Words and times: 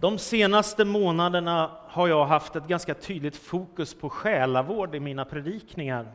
De 0.00 0.18
senaste 0.18 0.84
månaderna 0.84 1.70
har 1.86 2.08
jag 2.08 2.26
haft 2.26 2.56
ett 2.56 2.66
ganska 2.66 2.94
tydligt 2.94 3.36
fokus 3.36 3.94
på 3.94 4.10
själavård 4.10 4.94
i 4.94 5.00
mina 5.00 5.24
predikningar. 5.24 6.12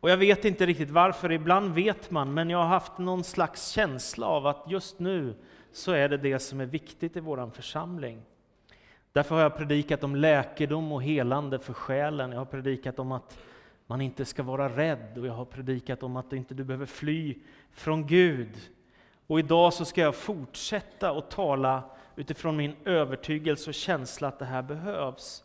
Och 0.00 0.10
jag 0.10 0.16
vet 0.16 0.44
inte 0.44 0.66
riktigt 0.66 0.90
varför, 0.90 1.32
ibland 1.32 1.74
vet 1.74 2.10
man, 2.10 2.34
men 2.34 2.50
jag 2.50 2.58
har 2.58 2.66
haft 2.66 2.98
någon 2.98 3.24
slags 3.24 3.68
känsla 3.68 4.26
av 4.26 4.46
att 4.46 4.64
just 4.68 4.98
nu 4.98 5.34
så 5.72 5.92
är 5.92 6.08
det 6.08 6.16
det 6.16 6.38
som 6.38 6.60
är 6.60 6.66
viktigt 6.66 7.16
i 7.16 7.20
vår 7.20 7.50
församling. 7.50 8.22
Därför 9.12 9.34
har 9.34 9.42
jag 9.42 9.56
predikat 9.56 10.04
om 10.04 10.16
läkedom 10.16 10.92
och 10.92 11.02
helande 11.02 11.58
för 11.58 11.72
själen. 11.72 12.32
Jag 12.32 12.38
har 12.38 12.44
predikat 12.44 12.98
om 12.98 13.12
att 13.12 13.38
man 13.86 14.00
inte 14.00 14.24
ska 14.24 14.42
vara 14.42 14.68
rädd 14.68 15.18
och 15.18 15.26
jag 15.26 15.34
har 15.34 15.44
predikat 15.44 16.02
om 16.02 16.16
att 16.16 16.30
du 16.30 16.36
inte 16.36 16.54
behöver 16.54 16.86
fly 16.86 17.34
från 17.72 18.06
Gud. 18.06 18.56
Och 19.26 19.38
idag 19.38 19.72
så 19.72 19.84
ska 19.84 20.00
jag 20.00 20.14
fortsätta 20.14 21.10
att 21.10 21.30
tala 21.30 21.82
utifrån 22.16 22.56
min 22.56 22.76
övertygelse 22.84 23.70
och 23.70 23.74
känsla 23.74 24.28
att 24.28 24.38
det 24.38 24.44
här 24.44 24.62
behövs. 24.62 25.44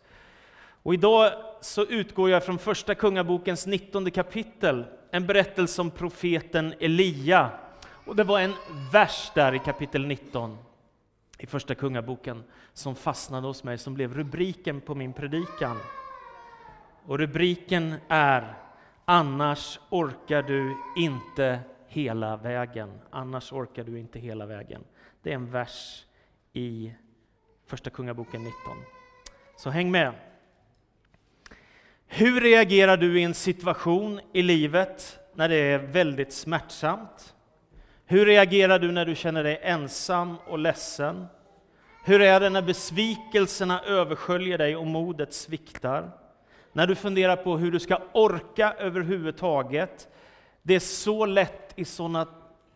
Och 0.83 0.93
idag 0.93 1.33
så 1.61 1.85
utgår 1.85 2.29
jag 2.29 2.45
från 2.45 2.59
Första 2.59 2.95
Kungabokens 2.95 3.65
19 3.65 4.11
kapitel, 4.11 4.85
en 5.11 5.27
berättelse 5.27 5.81
om 5.81 5.91
profeten 5.91 6.73
Elia. 6.79 7.49
Och 8.05 8.15
det 8.15 8.23
var 8.23 8.39
en 8.39 8.53
vers 8.91 9.31
där 9.35 9.55
i 9.55 9.59
kapitel 9.59 10.07
19 10.07 10.57
i 11.37 11.45
Första 11.47 11.75
Kungaboken 11.75 12.43
som 12.73 12.95
fastnade 12.95 13.47
hos 13.47 13.63
mig, 13.63 13.77
som 13.77 13.93
blev 13.93 14.13
rubriken 14.13 14.81
på 14.81 14.95
min 14.95 15.13
predikan. 15.13 15.77
Och 17.05 17.19
rubriken 17.19 17.95
är 18.07 18.57
Annars 19.05 19.79
orkar 19.89 20.43
du 20.43 20.77
inte 20.95 21.59
hela 21.87 22.37
vägen. 22.37 23.01
Annars 23.09 23.53
orkar 23.53 23.83
du 23.83 23.99
inte 23.99 24.19
hela 24.19 24.45
vägen. 24.45 24.83
Det 25.21 25.31
är 25.31 25.35
en 25.35 25.51
vers 25.51 26.05
i 26.53 26.93
Första 27.67 27.89
Kungaboken 27.89 28.43
19. 28.43 28.77
Så 29.57 29.69
häng 29.69 29.91
med. 29.91 30.13
Hur 32.07 32.41
reagerar 32.41 32.97
du 32.97 33.19
i 33.19 33.23
en 33.23 33.33
situation 33.33 34.19
i 34.33 34.41
livet 34.41 35.19
när 35.33 35.49
det 35.49 35.55
är 35.55 35.79
väldigt 35.79 36.33
smärtsamt? 36.33 37.35
Hur 38.05 38.25
reagerar 38.25 38.79
du 38.79 38.91
när 38.91 39.05
du 39.05 39.15
känner 39.15 39.43
dig 39.43 39.59
ensam 39.63 40.37
och 40.47 40.59
ledsen? 40.59 41.25
Hur 42.05 42.21
är 42.21 42.39
det 42.39 42.49
när 42.49 42.61
besvikelserna 42.61 43.81
översköljer 43.81 44.57
dig 44.57 44.75
och 44.75 44.87
modet 44.87 45.33
sviktar? 45.33 46.11
När 46.73 46.87
du 46.87 46.95
funderar 46.95 47.35
på 47.35 47.57
hur 47.57 47.71
du 47.71 47.79
ska 47.79 47.99
orka 48.13 48.73
överhuvudtaget. 48.77 50.07
Det 50.61 50.75
är 50.75 50.79
så 50.79 51.25
lätt 51.25 51.73
i 51.75 51.85
sådana 51.85 52.27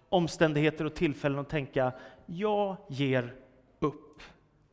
omständigheter 0.10 0.86
och 0.86 0.96
tillfällen 0.96 1.40
att 1.40 1.50
tänka, 1.50 1.92
jag 2.26 2.78
ger. 2.90 3.34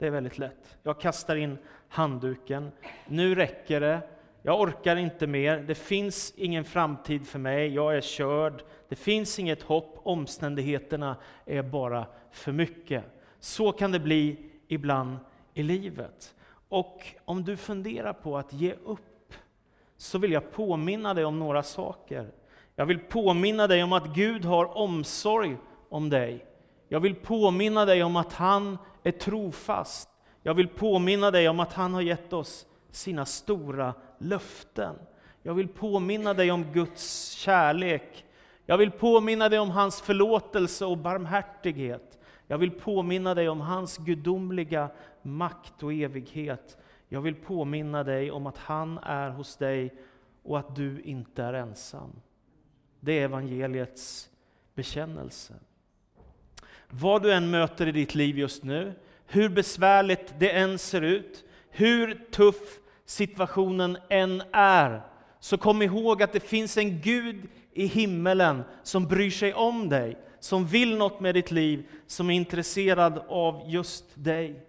Det 0.02 0.06
är 0.06 0.10
väldigt 0.10 0.38
lätt. 0.38 0.76
Jag 0.82 1.00
kastar 1.00 1.36
in 1.36 1.58
handduken. 1.88 2.70
Nu 3.06 3.34
räcker 3.34 3.80
det. 3.80 4.00
Jag 4.42 4.60
orkar 4.60 4.96
inte 4.96 5.26
mer. 5.26 5.58
Det 5.58 5.74
finns 5.74 6.34
ingen 6.36 6.64
framtid 6.64 7.26
för 7.26 7.38
mig. 7.38 7.74
Jag 7.74 7.96
är 7.96 8.00
körd. 8.00 8.62
Det 8.88 8.96
finns 8.96 9.38
inget 9.38 9.62
hopp. 9.62 10.00
Omständigheterna 10.02 11.16
är 11.46 11.62
bara 11.62 12.06
för 12.30 12.52
mycket. 12.52 13.04
Så 13.40 13.72
kan 13.72 13.92
det 13.92 13.98
bli 14.00 14.50
ibland 14.68 15.16
i 15.54 15.62
livet. 15.62 16.34
Och 16.68 17.06
om 17.24 17.44
du 17.44 17.56
funderar 17.56 18.12
på 18.12 18.38
att 18.38 18.52
ge 18.52 18.74
upp, 18.84 19.34
så 19.96 20.18
vill 20.18 20.32
jag 20.32 20.52
påminna 20.52 21.14
dig 21.14 21.24
om 21.24 21.38
några 21.38 21.62
saker. 21.62 22.30
Jag 22.76 22.86
vill 22.86 22.98
påminna 22.98 23.66
dig 23.66 23.82
om 23.82 23.92
att 23.92 24.14
Gud 24.14 24.44
har 24.44 24.76
omsorg 24.78 25.56
om 25.88 26.10
dig. 26.10 26.46
Jag 26.88 27.00
vill 27.00 27.14
påminna 27.14 27.84
dig 27.84 28.02
om 28.02 28.16
att 28.16 28.32
han 28.32 28.78
är 29.02 29.10
trofast. 29.10 30.08
Jag 30.42 30.54
vill 30.54 30.68
påminna 30.68 31.30
dig 31.30 31.48
om 31.48 31.60
att 31.60 31.72
han 31.72 31.94
har 31.94 32.00
gett 32.00 32.32
oss 32.32 32.66
sina 32.90 33.26
stora 33.26 33.94
löften. 34.18 34.94
Jag 35.42 35.54
vill 35.54 35.68
påminna 35.68 36.34
dig 36.34 36.50
om 36.50 36.64
Guds 36.64 37.30
kärlek. 37.30 38.24
Jag 38.66 38.78
vill 38.78 38.90
påminna 38.90 39.48
dig 39.48 39.58
om 39.58 39.70
hans 39.70 40.00
förlåtelse 40.00 40.84
och 40.84 40.98
barmhärtighet. 40.98 42.18
Jag 42.46 42.58
vill 42.58 42.70
påminna 42.70 43.34
dig 43.34 43.48
om 43.48 43.60
hans 43.60 43.96
gudomliga 43.96 44.90
makt 45.22 45.82
och 45.82 45.92
evighet. 45.92 46.78
Jag 47.08 47.20
vill 47.20 47.34
påminna 47.34 48.04
dig 48.04 48.30
om 48.30 48.46
att 48.46 48.58
han 48.58 48.98
är 48.98 49.30
hos 49.30 49.56
dig 49.56 49.94
och 50.42 50.58
att 50.58 50.76
du 50.76 51.00
inte 51.02 51.42
är 51.42 51.52
ensam. 51.52 52.20
Det 53.00 53.12
är 53.12 53.24
evangeliets 53.24 54.30
bekännelse. 54.74 55.54
Vad 56.94 57.22
du 57.22 57.32
än 57.32 57.50
möter 57.50 57.88
i 57.88 57.92
ditt 57.92 58.14
liv 58.14 58.38
just 58.38 58.62
nu, 58.62 58.94
hur 59.26 59.48
besvärligt 59.48 60.34
det 60.38 60.50
än 60.50 60.78
ser 60.78 61.02
ut, 61.02 61.44
hur 61.70 62.14
tuff 62.30 62.78
situationen 63.06 63.98
än 64.10 64.42
är, 64.52 65.02
så 65.40 65.58
kom 65.58 65.82
ihåg 65.82 66.22
att 66.22 66.32
det 66.32 66.40
finns 66.40 66.76
en 66.76 67.00
Gud 67.00 67.48
i 67.72 67.86
himmelen 67.86 68.62
som 68.82 69.06
bryr 69.06 69.30
sig 69.30 69.54
om 69.54 69.88
dig, 69.88 70.16
som 70.40 70.66
vill 70.66 70.96
något 70.96 71.20
med 71.20 71.34
ditt 71.34 71.50
liv, 71.50 71.86
som 72.06 72.30
är 72.30 72.34
intresserad 72.34 73.18
av 73.28 73.62
just 73.66 74.04
dig. 74.14 74.66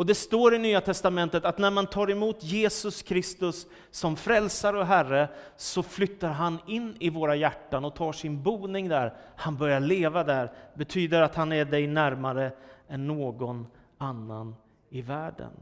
Och 0.00 0.06
det 0.06 0.14
står 0.14 0.54
i 0.54 0.58
Nya 0.58 0.80
Testamentet 0.80 1.44
att 1.44 1.58
när 1.58 1.70
man 1.70 1.86
tar 1.86 2.10
emot 2.10 2.42
Jesus 2.42 3.02
Kristus 3.02 3.66
som 3.90 4.16
frälsare 4.16 4.78
och 4.78 4.86
Herre, 4.86 5.28
så 5.56 5.82
flyttar 5.82 6.28
han 6.28 6.58
in 6.66 6.96
i 7.00 7.10
våra 7.10 7.36
hjärtan 7.36 7.84
och 7.84 7.94
tar 7.94 8.12
sin 8.12 8.42
boning 8.42 8.88
där. 8.88 9.14
Han 9.36 9.56
börjar 9.56 9.80
leva 9.80 10.24
där. 10.24 10.52
betyder 10.74 11.22
att 11.22 11.34
han 11.34 11.52
är 11.52 11.64
dig 11.64 11.86
närmare 11.86 12.52
än 12.88 13.06
någon 13.06 13.66
annan 13.98 14.54
i 14.90 15.02
världen. 15.02 15.52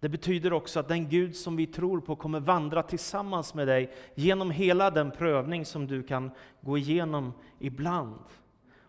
Det 0.00 0.08
betyder 0.08 0.52
också 0.52 0.80
att 0.80 0.88
den 0.88 1.08
Gud 1.08 1.36
som 1.36 1.56
vi 1.56 1.66
tror 1.66 2.00
på 2.00 2.16
kommer 2.16 2.40
vandra 2.40 2.82
tillsammans 2.82 3.54
med 3.54 3.66
dig 3.66 3.92
genom 4.14 4.50
hela 4.50 4.90
den 4.90 5.10
prövning 5.10 5.64
som 5.64 5.86
du 5.86 6.02
kan 6.02 6.30
gå 6.60 6.78
igenom 6.78 7.32
ibland. 7.58 8.18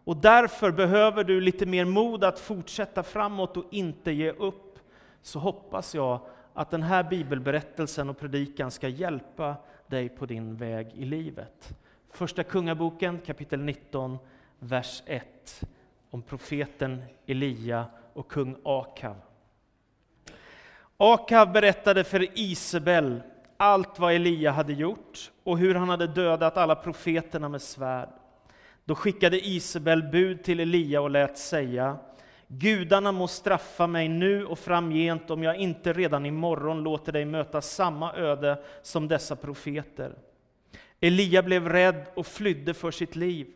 Och 0.08 0.18
därför 0.18 0.72
behöver 0.72 1.24
du 1.24 1.42
lite 1.42 1.66
mer 1.66 1.86
mod 1.86 2.24
att 2.24 2.40
fortsätta 2.40 3.04
framåt 3.04 3.58
och 3.58 3.66
inte 3.72 4.12
ge 4.12 4.32
upp. 4.32 4.80
Så 5.22 5.40
hoppas 5.40 5.96
jag 5.96 6.20
att 6.54 6.72
den 6.72 6.84
här 6.84 7.04
bibelberättelsen 7.04 8.10
och 8.10 8.20
predikan 8.20 8.72
ska 8.72 8.88
hjälpa 8.88 9.56
dig 9.88 10.10
på 10.10 10.26
din 10.26 10.56
väg 10.56 10.92
i 10.96 11.06
livet. 11.06 11.78
Första 12.12 12.44
Kungaboken 12.44 13.20
kapitel 13.26 13.60
19, 13.60 14.18
vers 14.60 15.04
1 15.06 15.62
om 16.10 16.22
profeten 16.22 17.04
Elia 17.26 17.86
och 18.14 18.32
kung 18.32 18.56
Akav. 18.64 19.16
Akav 20.98 21.52
berättade 21.52 22.04
för 22.04 22.40
Isabel 22.40 23.22
allt 23.58 24.00
vad 24.00 24.14
Elia 24.14 24.52
hade 24.52 24.74
gjort 24.74 25.32
och 25.44 25.58
hur 25.58 25.76
han 25.76 25.90
hade 25.90 26.08
dödat 26.08 26.58
alla 26.58 26.76
profeterna 26.76 27.50
med 27.50 27.62
svärd. 27.62 28.10
Då 28.88 28.96
skickade 28.96 29.48
Isabel 29.48 30.04
bud 30.04 30.44
till 30.44 30.60
Elia 30.60 31.02
och 31.02 31.10
lät 31.10 31.38
säga 31.38 31.98
Gudarna 32.48 33.12
må 33.12 33.28
straffa 33.28 33.88
mig 33.88 34.08
nu 34.08 34.46
och 34.46 34.60
framgent 34.60 35.32
om 35.32 35.44
jag 35.44 35.56
inte 35.56 35.94
redan 35.94 36.26
imorgon 36.26 36.84
låter 36.84 37.12
dig 37.12 37.26
möta 37.26 37.62
samma 37.62 38.14
öde 38.14 38.64
som 38.82 39.08
dessa 39.08 39.36
profeter. 39.36 40.16
Elia 41.00 41.44
blev 41.44 41.70
rädd 41.70 42.06
och 42.16 42.28
flydde 42.28 42.74
för 42.74 42.92
sitt 42.92 43.16
liv. 43.16 43.48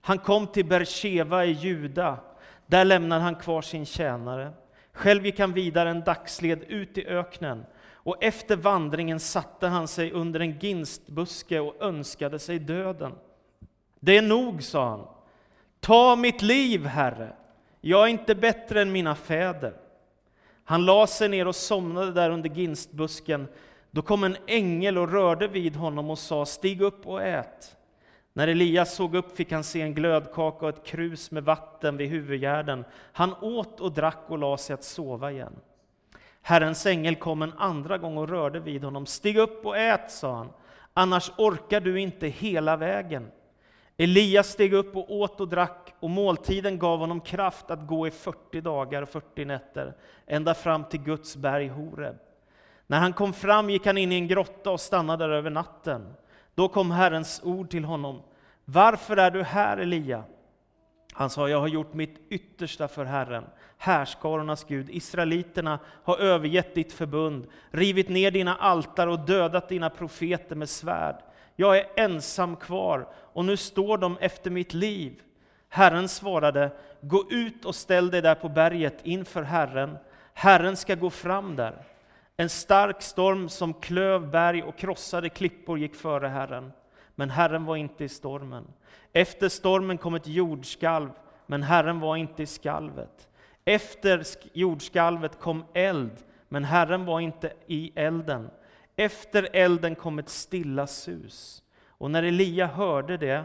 Han 0.00 0.18
kom 0.18 0.46
till 0.46 0.66
Bersheva 0.66 1.44
i 1.44 1.52
Juda. 1.52 2.18
Där 2.66 2.84
lämnade 2.84 3.20
han 3.20 3.34
kvar 3.34 3.62
sin 3.62 3.86
tjänare. 3.86 4.52
Själv 4.92 5.26
gick 5.26 5.38
han 5.38 5.52
vidare 5.52 5.90
en 5.90 6.04
dagsled 6.04 6.62
ut 6.68 6.98
i 6.98 7.06
öknen 7.06 7.64
och 7.92 8.16
efter 8.20 8.56
vandringen 8.56 9.20
satte 9.20 9.66
han 9.66 9.88
sig 9.88 10.12
under 10.12 10.40
en 10.40 10.58
ginstbuske 10.58 11.60
och 11.60 11.82
önskade 11.82 12.38
sig 12.38 12.58
döden. 12.58 13.12
Det 14.00 14.16
är 14.16 14.22
nog, 14.22 14.62
sa 14.62 14.88
han. 14.88 15.06
Ta 15.80 16.16
mitt 16.16 16.42
liv, 16.42 16.86
Herre. 16.86 17.32
Jag 17.80 18.02
är 18.02 18.06
inte 18.06 18.34
bättre 18.34 18.82
än 18.82 18.92
mina 18.92 19.14
fäder. 19.14 19.74
Han 20.64 20.84
la 20.84 21.06
sig 21.06 21.28
ner 21.28 21.48
och 21.48 21.56
somnade 21.56 22.12
där 22.12 22.30
under 22.30 22.50
ginstbusken. 22.50 23.48
Då 23.90 24.02
kom 24.02 24.24
en 24.24 24.36
ängel 24.46 24.98
och 24.98 25.12
rörde 25.12 25.48
vid 25.48 25.76
honom 25.76 26.10
och 26.10 26.18
sa, 26.18 26.46
stig 26.46 26.80
upp 26.80 27.06
och 27.06 27.22
ät. 27.22 27.76
När 28.32 28.48
Elias 28.48 28.94
såg 28.94 29.14
upp 29.14 29.36
fick 29.36 29.52
han 29.52 29.64
se 29.64 29.82
en 29.82 29.94
glödkaka 29.94 30.66
och 30.66 30.68
ett 30.68 30.86
krus 30.86 31.30
med 31.30 31.44
vatten 31.44 31.96
vid 31.96 32.08
huvudgärden. 32.08 32.84
Han 33.12 33.34
åt 33.40 33.80
och 33.80 33.92
drack 33.92 34.24
och 34.26 34.38
la 34.38 34.56
sig 34.56 34.74
att 34.74 34.84
sova 34.84 35.30
igen. 35.30 35.56
Herrens 36.42 36.86
ängel 36.86 37.16
kom 37.16 37.42
en 37.42 37.52
andra 37.52 37.98
gång 37.98 38.16
och 38.16 38.28
rörde 38.28 38.60
vid 38.60 38.84
honom. 38.84 39.06
Stig 39.06 39.36
upp 39.36 39.66
och 39.66 39.78
ät, 39.78 40.10
sa 40.10 40.34
han, 40.34 40.48
annars 40.94 41.32
orkar 41.38 41.80
du 41.80 42.00
inte 42.00 42.26
hela 42.26 42.76
vägen. 42.76 43.30
Elias 43.96 44.48
steg 44.48 44.72
upp 44.72 44.96
och 44.96 45.14
åt 45.14 45.40
och 45.40 45.48
drack, 45.48 45.94
och 46.00 46.10
måltiden 46.10 46.78
gav 46.78 46.98
honom 46.98 47.20
kraft 47.20 47.70
att 47.70 47.86
gå 47.86 48.06
i 48.06 48.10
40 48.10 48.60
dagar 48.60 49.02
och 49.02 49.08
40 49.08 49.44
nätter, 49.44 49.94
ända 50.26 50.54
fram 50.54 50.84
till 50.84 51.02
Guds 51.02 51.36
berg 51.36 51.68
Horeb. 51.68 52.16
När 52.86 52.98
han 52.98 53.12
kom 53.12 53.32
fram 53.32 53.70
gick 53.70 53.86
han 53.86 53.98
in 53.98 54.12
i 54.12 54.14
en 54.14 54.28
grotta 54.28 54.70
och 54.70 54.80
stannade 54.80 55.24
där 55.26 55.32
över 55.32 55.50
natten. 55.50 56.14
Då 56.54 56.68
kom 56.68 56.90
Herrens 56.90 57.40
ord 57.44 57.70
till 57.70 57.84
honom. 57.84 58.22
Varför 58.64 59.16
är 59.16 59.30
du 59.30 59.42
här, 59.42 59.76
Elia? 59.76 60.24
Han 61.12 61.30
sa, 61.30 61.48
jag 61.48 61.60
har 61.60 61.68
gjort 61.68 61.94
mitt 61.94 62.20
yttersta 62.30 62.88
för 62.88 63.04
Herren. 63.04 63.44
härskarornas 63.78 64.64
Gud. 64.64 64.90
Israeliterna 64.90 65.78
har 66.04 66.18
övergett 66.18 66.74
ditt 66.74 66.92
förbund, 66.92 67.46
rivit 67.70 68.08
ner 68.08 68.30
dina 68.30 68.56
altar 68.56 69.06
och 69.06 69.18
dödat 69.20 69.68
dina 69.68 69.90
profeter 69.90 70.56
med 70.56 70.68
svärd. 70.68 71.16
Jag 71.56 71.78
är 71.78 71.86
ensam 71.96 72.56
kvar, 72.56 73.08
och 73.14 73.44
nu 73.44 73.56
står 73.56 73.98
de 73.98 74.18
efter 74.20 74.50
mitt 74.50 74.74
liv. 74.74 75.22
Herren 75.68 76.08
svarade, 76.08 76.70
gå 77.00 77.24
ut 77.30 77.64
och 77.64 77.74
ställ 77.74 78.10
dig 78.10 78.22
där 78.22 78.34
på 78.34 78.48
berget 78.48 78.98
inför 79.02 79.42
Herren. 79.42 79.98
Herren 80.34 80.76
ska 80.76 80.94
gå 80.94 81.10
fram 81.10 81.56
där. 81.56 81.84
En 82.36 82.48
stark 82.48 83.02
storm 83.02 83.48
som 83.48 83.74
klöv 83.74 84.30
berg 84.30 84.62
och 84.62 84.76
krossade 84.76 85.28
klippor 85.28 85.78
gick 85.78 85.94
före 85.94 86.26
Herren. 86.26 86.72
Men 87.14 87.30
Herren 87.30 87.64
var 87.64 87.76
inte 87.76 88.04
i 88.04 88.08
stormen. 88.08 88.64
Efter 89.12 89.48
stormen 89.48 89.98
kom 89.98 90.14
ett 90.14 90.26
jordskalv, 90.26 91.10
men 91.46 91.62
Herren 91.62 92.00
var 92.00 92.16
inte 92.16 92.42
i 92.42 92.46
skalvet. 92.46 93.28
Efter 93.64 94.22
jordskalvet 94.52 95.40
kom 95.40 95.64
eld, 95.74 96.12
men 96.48 96.64
Herren 96.64 97.04
var 97.04 97.20
inte 97.20 97.52
i 97.66 97.92
elden. 97.94 98.50
Efter 98.96 99.48
elden 99.52 99.94
kom 99.94 100.18
ett 100.18 100.28
stilla 100.28 100.86
sus. 100.86 101.62
Och 101.88 102.10
när 102.10 102.22
Elia 102.22 102.66
hörde 102.66 103.16
det 103.16 103.44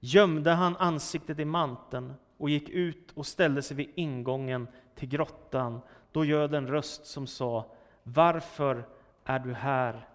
gömde 0.00 0.50
han 0.50 0.76
ansiktet 0.76 1.38
i 1.38 1.44
manteln 1.44 2.14
och 2.36 2.50
gick 2.50 2.68
ut 2.68 3.12
och 3.14 3.26
ställde 3.26 3.62
sig 3.62 3.76
vid 3.76 3.92
ingången 3.94 4.68
till 4.94 5.08
grottan. 5.08 5.80
Då 6.12 6.24
ljöd 6.24 6.54
en 6.54 6.66
röst 6.66 7.06
som 7.06 7.26
sa 7.26 7.70
Varför 8.02 8.84
är 9.24 9.38
du 9.38 9.54
här, 9.54 10.08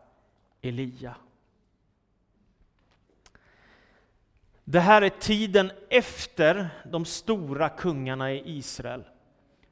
Elia? 0.62 1.16
Det 4.64 4.80
här 4.80 5.02
är 5.02 5.10
tiden 5.10 5.72
efter 5.90 6.70
de 6.92 7.06
stora 7.06 7.70
kungarna 7.70 8.32
i 8.32 8.58
Israel. 8.58 9.04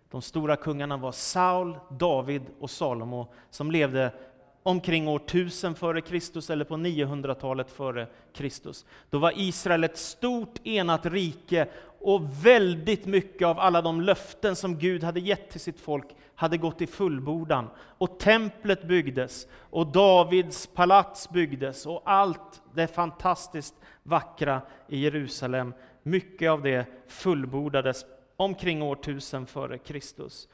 De 0.09 0.21
stora 0.21 0.55
kungarna 0.55 0.97
var 0.97 1.11
Saul, 1.11 1.79
David 1.89 2.41
och 2.59 2.69
Salomo 2.69 3.33
som 3.49 3.71
levde 3.71 4.13
omkring 4.63 5.07
år 5.07 5.21
1000 5.25 5.75
före 5.75 6.01
Kristus 6.01 6.49
eller 6.49 6.65
på 6.65 6.75
900-talet 6.75 7.71
före 7.71 8.07
Kristus. 8.33 8.85
Då 9.09 9.19
var 9.19 9.33
Israel 9.35 9.83
ett 9.83 9.97
stort 9.97 10.67
enat 10.67 11.05
rike 11.05 11.67
och 11.99 12.45
väldigt 12.45 13.05
mycket 13.05 13.47
av 13.47 13.59
alla 13.59 13.81
de 13.81 14.01
löften 14.01 14.55
som 14.55 14.77
Gud 14.77 15.03
hade 15.03 15.19
gett 15.19 15.49
till 15.49 15.59
sitt 15.59 15.79
folk 15.79 16.05
hade 16.35 16.57
gått 16.57 16.81
i 16.81 16.87
fullbordan. 16.87 17.67
Och 17.77 18.19
templet 18.19 18.83
byggdes, 18.83 19.47
och 19.53 19.87
Davids 19.87 20.67
palats 20.67 21.29
byggdes, 21.29 21.85
och 21.85 22.01
allt 22.05 22.61
det 22.73 22.87
fantastiskt 22.87 23.75
vackra 24.03 24.61
i 24.87 24.99
Jerusalem, 24.99 25.73
mycket 26.03 26.51
av 26.51 26.61
det 26.61 26.85
fullbordades 27.07 28.05
omkring 28.35 28.81
år 28.81 28.95
1000 28.95 29.45
före 29.45 29.77
Kristus. 29.77 30.47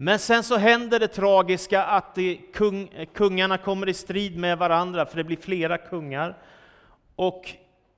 Men 0.00 0.18
sen 0.18 0.42
så 0.42 0.56
händer 0.56 1.00
det 1.00 1.08
tragiska 1.08 1.82
att 1.84 2.18
kung, 2.54 3.06
kungarna 3.14 3.58
kommer 3.58 3.88
i 3.88 3.94
strid 3.94 4.38
med 4.38 4.58
varandra, 4.58 5.06
för 5.06 5.16
det 5.16 5.24
blir 5.24 5.36
flera 5.36 5.78
kungar. 5.78 6.38
Och 7.16 7.50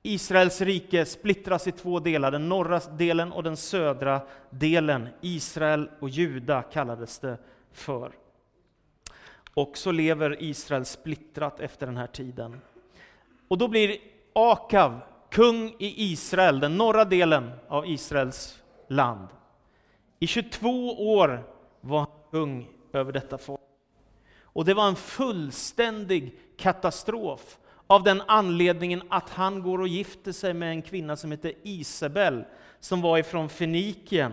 Israels 0.03 0.61
rike 0.61 1.05
splittras 1.05 1.67
i 1.67 1.71
två 1.71 1.99
delar, 1.99 2.31
den 2.31 2.49
norra 2.49 2.79
delen 2.79 3.31
och 3.31 3.43
den 3.43 3.57
södra 3.57 4.21
delen. 4.49 5.09
Israel 5.21 5.89
och 5.99 6.09
Juda 6.09 6.61
kallades 6.61 7.19
det 7.19 7.37
för. 7.73 8.11
Och 9.53 9.77
så 9.77 9.91
lever 9.91 10.43
Israel 10.43 10.85
splittrat 10.85 11.59
efter 11.59 11.85
den 11.85 11.97
här 11.97 12.07
tiden. 12.07 12.61
Och 13.47 13.57
då 13.57 13.67
blir 13.67 13.97
Akav 14.33 14.99
kung 15.31 15.75
i 15.79 16.11
Israel, 16.11 16.59
den 16.59 16.77
norra 16.77 17.05
delen 17.05 17.51
av 17.67 17.87
Israels 17.87 18.59
land. 18.87 19.27
I 20.19 20.27
22 20.27 21.15
år 21.15 21.50
var 21.81 21.99
han 21.99 22.07
kung 22.31 22.67
över 22.93 23.11
detta 23.11 23.37
folk. 23.37 23.59
Och 24.43 24.65
det 24.65 24.73
var 24.73 24.87
en 24.87 24.95
fullständig 24.95 26.39
katastrof 26.57 27.57
av 27.87 28.03
den 28.03 28.21
anledningen 28.27 29.01
att 29.09 29.29
han 29.29 29.61
går 29.61 29.81
och 29.81 29.87
gifter 29.87 30.31
sig 30.31 30.53
med 30.53 30.69
en 30.69 30.81
kvinna 30.81 31.15
som 31.15 31.31
heter 31.31 31.53
Isabel, 31.63 32.43
som 32.79 33.01
var 33.01 33.17
ifrån 33.17 33.49
Fenikien. 33.49 34.31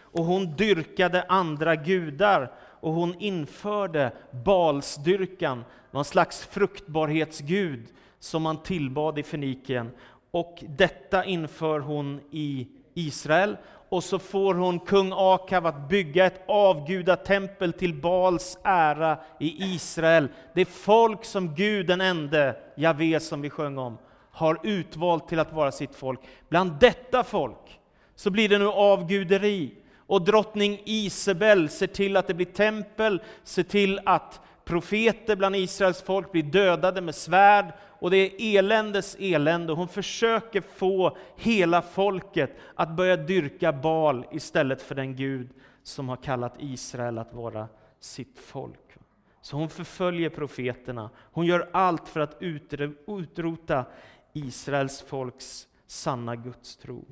Och 0.00 0.24
hon 0.24 0.56
dyrkade 0.56 1.22
andra 1.28 1.76
gudar 1.76 2.52
och 2.58 2.92
hon 2.92 3.14
införde 3.14 4.12
balsdyrkan, 4.44 5.64
någon 5.90 6.04
slags 6.04 6.44
fruktbarhetsgud 6.46 7.86
som 8.18 8.42
man 8.42 8.62
tillbad 8.62 9.18
i 9.18 9.22
Fenikien. 9.22 9.90
Och 10.30 10.64
detta 10.68 11.24
inför 11.24 11.80
hon 11.80 12.20
i 12.30 12.68
Israel 12.94 13.56
och 13.90 14.04
så 14.04 14.18
får 14.18 14.54
hon 14.54 14.78
kung 14.78 15.12
Akav 15.14 15.66
att 15.66 15.88
bygga 15.88 16.26
ett 16.26 16.42
avgudatempel 16.48 17.72
till 17.72 17.94
Bals 17.94 18.58
ära 18.62 19.18
i 19.40 19.74
Israel. 19.74 20.28
Det 20.54 20.64
folk 20.64 21.24
som 21.24 21.54
Gud 21.54 21.86
den 21.86 22.00
ende, 22.00 22.56
Javé 22.76 23.20
som 23.20 23.40
vi 23.40 23.50
sjöng 23.50 23.78
om, 23.78 23.98
har 24.30 24.58
utvalt 24.62 25.28
till 25.28 25.38
att 25.38 25.52
vara 25.52 25.72
sitt 25.72 25.94
folk. 25.94 26.20
Bland 26.48 26.72
detta 26.80 27.24
folk 27.24 27.80
så 28.14 28.30
blir 28.30 28.48
det 28.48 28.58
nu 28.58 28.68
avguderi. 28.68 29.74
Och 30.06 30.22
drottning 30.22 30.82
Isabel 30.84 31.68
ser 31.68 31.86
till 31.86 32.16
att 32.16 32.26
det 32.26 32.34
blir 32.34 32.46
tempel, 32.46 33.22
ser 33.44 33.62
till 33.62 34.00
att 34.04 34.40
profeter 34.70 35.36
bland 35.36 35.56
Israels 35.56 36.02
folk 36.02 36.32
blir 36.32 36.42
dödade 36.42 37.00
med 37.00 37.14
svärd 37.14 37.72
och 37.80 38.10
det 38.10 38.16
är 38.16 38.58
eländes 38.58 39.16
elände. 39.20 39.72
Hon 39.72 39.88
försöker 39.88 40.60
få 40.60 41.16
hela 41.36 41.82
folket 41.82 42.56
att 42.74 42.96
börja 42.96 43.16
dyrka 43.16 43.72
Bal 43.72 44.26
istället 44.32 44.82
för 44.82 44.94
den 44.94 45.16
Gud 45.16 45.50
som 45.82 46.08
har 46.08 46.16
kallat 46.16 46.54
Israel 46.58 47.18
att 47.18 47.32
vara 47.32 47.68
sitt 48.00 48.38
folk. 48.38 48.96
Så 49.42 49.56
hon 49.56 49.68
förföljer 49.68 50.30
profeterna. 50.30 51.10
Hon 51.16 51.46
gör 51.46 51.68
allt 51.72 52.08
för 52.08 52.20
att 52.20 52.36
utrota 52.40 53.84
Israels 54.32 55.02
folks 55.02 55.68
sanna 55.86 56.36
gudstro. 56.36 57.04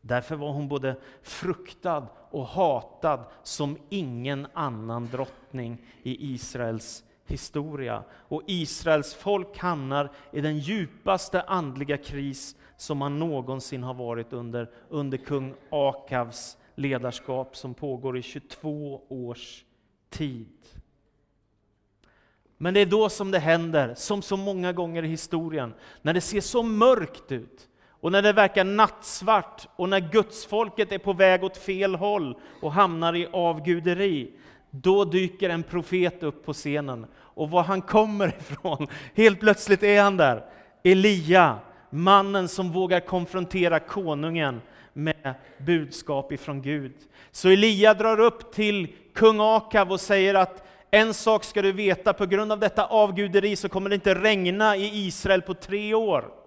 Därför 0.00 0.36
var 0.36 0.52
hon 0.52 0.68
både 0.68 0.96
fruktad 1.22 2.06
och 2.30 2.46
hatad 2.46 3.24
som 3.42 3.78
ingen 3.88 4.46
annan 4.52 5.08
drottning 5.12 5.78
i 6.02 6.34
Israels 6.34 7.04
historia. 7.26 8.02
Och 8.12 8.42
Israels 8.46 9.14
folk 9.14 9.58
hamnar 9.58 10.12
i 10.32 10.40
den 10.40 10.58
djupaste 10.58 11.42
andliga 11.42 11.96
kris 11.96 12.56
som 12.76 12.98
man 12.98 13.18
någonsin 13.18 13.82
har 13.82 13.94
varit 13.94 14.32
under, 14.32 14.70
under 14.88 15.18
kung 15.18 15.54
Akavs 15.70 16.56
ledarskap 16.74 17.56
som 17.56 17.74
pågår 17.74 18.18
i 18.18 18.22
22 18.22 19.02
års 19.08 19.64
tid. 20.10 20.56
Men 22.56 22.74
det 22.74 22.80
är 22.80 22.86
då 22.86 23.08
som 23.08 23.30
det 23.30 23.38
händer, 23.38 23.94
som 23.94 24.22
så 24.22 24.36
många 24.36 24.72
gånger 24.72 25.02
i 25.02 25.08
historien, 25.08 25.74
när 26.02 26.14
det 26.14 26.20
ser 26.20 26.40
så 26.40 26.62
mörkt 26.62 27.32
ut, 27.32 27.68
och 28.00 28.12
när 28.12 28.22
det 28.22 28.32
verkar 28.32 28.64
nattsvart, 28.64 29.68
och 29.76 29.88
när 29.88 30.00
gudsfolket 30.00 30.92
är 30.92 30.98
på 30.98 31.12
väg 31.12 31.44
åt 31.44 31.56
fel 31.56 31.94
håll 31.94 32.36
och 32.60 32.72
hamnar 32.72 33.16
i 33.16 33.28
avguderi, 33.32 34.30
då 34.70 35.04
dyker 35.04 35.50
en 35.50 35.62
profet 35.62 36.22
upp 36.22 36.44
på 36.44 36.52
scenen. 36.52 37.06
Och 37.16 37.50
var 37.50 37.62
han 37.62 37.82
kommer 37.82 38.28
ifrån, 38.40 38.86
helt 39.14 39.40
plötsligt 39.40 39.82
är 39.82 40.02
han 40.02 40.16
där. 40.16 40.44
Elia, 40.84 41.58
mannen 41.90 42.48
som 42.48 42.72
vågar 42.72 43.00
konfrontera 43.00 43.80
konungen 43.80 44.60
med 44.92 45.34
budskap 45.58 46.32
ifrån 46.32 46.62
Gud. 46.62 46.94
Så 47.30 47.48
Elia 47.48 47.94
drar 47.94 48.20
upp 48.20 48.52
till 48.52 48.88
kung 49.14 49.40
Akav 49.40 49.92
och 49.92 50.00
säger 50.00 50.34
att 50.34 50.66
en 50.90 51.14
sak 51.14 51.44
ska 51.44 51.62
du 51.62 51.72
veta, 51.72 52.12
på 52.12 52.26
grund 52.26 52.52
av 52.52 52.58
detta 52.58 52.86
avguderi 52.86 53.56
så 53.56 53.68
kommer 53.68 53.90
det 53.90 53.94
inte 53.94 54.14
regna 54.14 54.76
i 54.76 55.06
Israel 55.06 55.42
på 55.42 55.54
tre 55.54 55.94
år. 55.94 56.39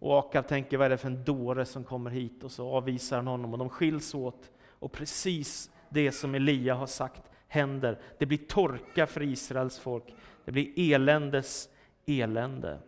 Och 0.00 0.18
Akav 0.18 0.42
tänker, 0.42 0.76
vad 0.76 0.86
är 0.86 0.90
det 0.90 0.98
för 0.98 1.08
en 1.08 1.24
dåre 1.24 1.64
som 1.64 1.84
kommer 1.84 2.10
hit? 2.10 2.44
Och 2.44 2.52
så 2.52 2.68
avvisar 2.68 3.16
han 3.16 3.26
honom 3.26 3.52
och 3.52 3.58
de 3.58 3.68
skiljs 3.68 4.14
åt. 4.14 4.50
Och 4.68 4.92
precis 4.92 5.70
det 5.88 6.12
som 6.12 6.34
Elia 6.34 6.74
har 6.74 6.86
sagt 6.86 7.22
händer. 7.48 8.00
Det 8.18 8.26
blir 8.26 8.38
torka 8.38 9.06
för 9.06 9.22
Israels 9.22 9.78
folk. 9.78 10.14
Det 10.44 10.52
blir 10.52 10.94
eländes 10.94 11.68
elände. 12.06 12.78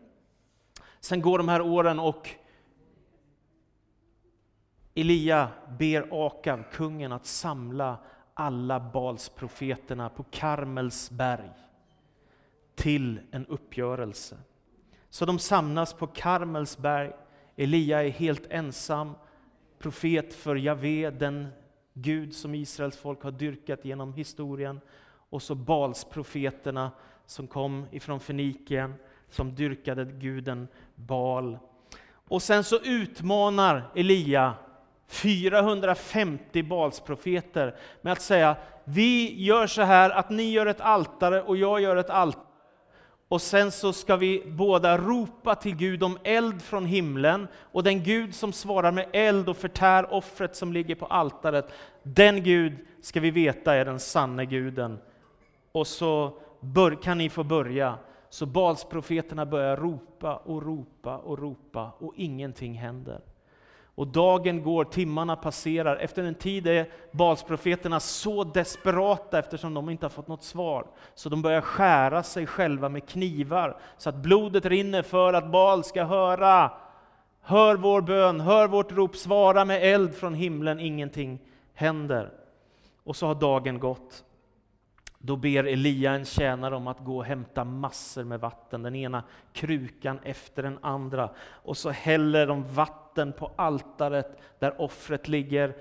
Sen 1.00 1.22
går 1.22 1.38
de 1.38 1.48
här 1.48 1.60
åren 1.60 1.98
och 1.98 2.28
Elia 4.94 5.48
ber 5.78 6.26
Akav, 6.26 6.62
kungen, 6.72 7.12
att 7.12 7.26
samla 7.26 7.98
alla 8.34 8.80
Balsprofeterna 8.80 10.08
på 10.08 10.24
Karmels 10.30 11.10
berg 11.10 11.50
till 12.74 13.20
en 13.30 13.46
uppgörelse. 13.46 14.36
Så 15.12 15.24
de 15.24 15.38
samlas 15.38 15.92
på 15.92 16.06
Karmels 16.06 16.78
berg. 16.78 17.12
Elia 17.56 18.04
är 18.04 18.08
helt 18.08 18.46
ensam, 18.50 19.14
profet 19.78 20.34
för 20.34 20.56
Javé, 20.56 21.10
den 21.10 21.48
Gud 21.94 22.34
som 22.34 22.54
Israels 22.54 22.96
folk 22.96 23.22
har 23.22 23.30
dyrkat 23.30 23.84
genom 23.84 24.12
historien. 24.12 24.80
Och 25.30 25.42
så 25.42 25.54
Balsprofeterna 25.54 26.90
som 27.26 27.46
kom 27.46 27.86
ifrån 27.90 28.20
Fenikien, 28.20 28.94
som 29.30 29.54
dyrkade 29.54 30.04
guden 30.04 30.68
Bal. 30.94 31.58
Och 32.28 32.42
sen 32.42 32.64
så 32.64 32.78
utmanar 32.78 33.90
Elia 33.94 34.54
450 35.06 36.62
Balsprofeter 36.62 37.76
med 38.00 38.12
att 38.12 38.22
säga, 38.22 38.56
vi 38.84 39.44
gör 39.44 39.66
så 39.66 39.82
här 39.82 40.10
att 40.10 40.30
ni 40.30 40.50
gör 40.50 40.66
ett 40.66 40.80
altare 40.80 41.42
och 41.42 41.56
jag 41.56 41.80
gör 41.80 41.96
ett 41.96 42.10
altare. 42.10 42.51
Och 43.32 43.42
sen 43.42 43.70
så 43.70 43.92
ska 43.92 44.16
vi 44.16 44.42
båda 44.46 44.98
ropa 44.98 45.54
till 45.54 45.76
Gud 45.76 46.02
om 46.02 46.18
eld 46.22 46.62
från 46.62 46.86
himlen, 46.86 47.48
och 47.60 47.82
den 47.82 48.02
Gud 48.02 48.34
som 48.34 48.52
svarar 48.52 48.92
med 48.92 49.06
eld 49.12 49.48
och 49.48 49.56
förtär 49.56 50.12
offret 50.12 50.56
som 50.56 50.72
ligger 50.72 50.94
på 50.94 51.06
altaret, 51.06 51.72
den 52.02 52.42
Gud 52.42 52.72
ska 53.00 53.20
vi 53.20 53.30
veta 53.30 53.74
är 53.74 53.84
den 53.84 54.00
sanne 54.00 54.44
guden. 54.44 54.98
Och 55.72 55.86
så 55.86 56.32
bör, 56.60 57.02
kan 57.02 57.18
ni 57.18 57.30
få 57.30 57.44
börja. 57.44 57.98
Så 58.30 58.46
Balsprofeterna 58.46 59.46
börjar 59.46 59.76
ropa 59.76 60.36
och 60.36 60.62
ropa 60.62 61.16
och 61.16 61.38
ropa 61.38 61.90
och 61.98 62.12
ingenting 62.16 62.74
händer. 62.74 63.20
Och 64.02 64.08
dagen 64.08 64.62
går, 64.62 64.84
timmarna 64.84 65.36
passerar. 65.36 65.96
Efter 65.96 66.24
en 66.24 66.34
tid 66.34 66.66
är 66.66 66.88
Balsprofeterna 67.12 68.00
så 68.00 68.44
desperata 68.44 69.38
eftersom 69.38 69.74
de 69.74 69.90
inte 69.90 70.04
har 70.04 70.10
fått 70.10 70.28
något 70.28 70.42
svar. 70.42 70.86
Så 71.14 71.28
de 71.28 71.42
börjar 71.42 71.60
skära 71.60 72.22
sig 72.22 72.46
själva 72.46 72.88
med 72.88 73.08
knivar 73.08 73.76
så 73.96 74.08
att 74.08 74.16
blodet 74.16 74.66
rinner 74.66 75.02
för 75.02 75.32
att 75.32 75.50
Bal 75.50 75.84
ska 75.84 76.04
höra. 76.04 76.70
Hör 77.40 77.76
vår 77.76 78.00
bön, 78.00 78.40
hör 78.40 78.68
vårt 78.68 78.92
rop, 78.92 79.16
svara 79.16 79.64
med 79.64 79.94
eld 79.94 80.14
från 80.14 80.34
himlen, 80.34 80.80
ingenting 80.80 81.38
händer. 81.74 82.32
Och 83.04 83.16
så 83.16 83.26
har 83.26 83.34
dagen 83.34 83.78
gått. 83.78 84.24
Då 85.18 85.36
ber 85.36 85.64
Elia 85.64 86.12
en 86.12 86.24
tjänare 86.24 86.76
om 86.76 86.86
att 86.86 87.04
gå 87.04 87.16
och 87.16 87.24
hämta 87.24 87.64
massor 87.64 88.24
med 88.24 88.40
vatten, 88.40 88.82
den 88.82 88.94
ena 88.94 89.22
krukan 89.52 90.20
efter 90.22 90.62
den 90.62 90.78
andra. 90.82 91.30
Och 91.48 91.76
så 91.76 91.90
häller 91.90 92.46
de 92.46 92.74
vatten 92.74 93.01
på 93.32 93.50
altaret 93.56 94.38
där 94.58 94.80
offret 94.80 95.28
ligger. 95.28 95.74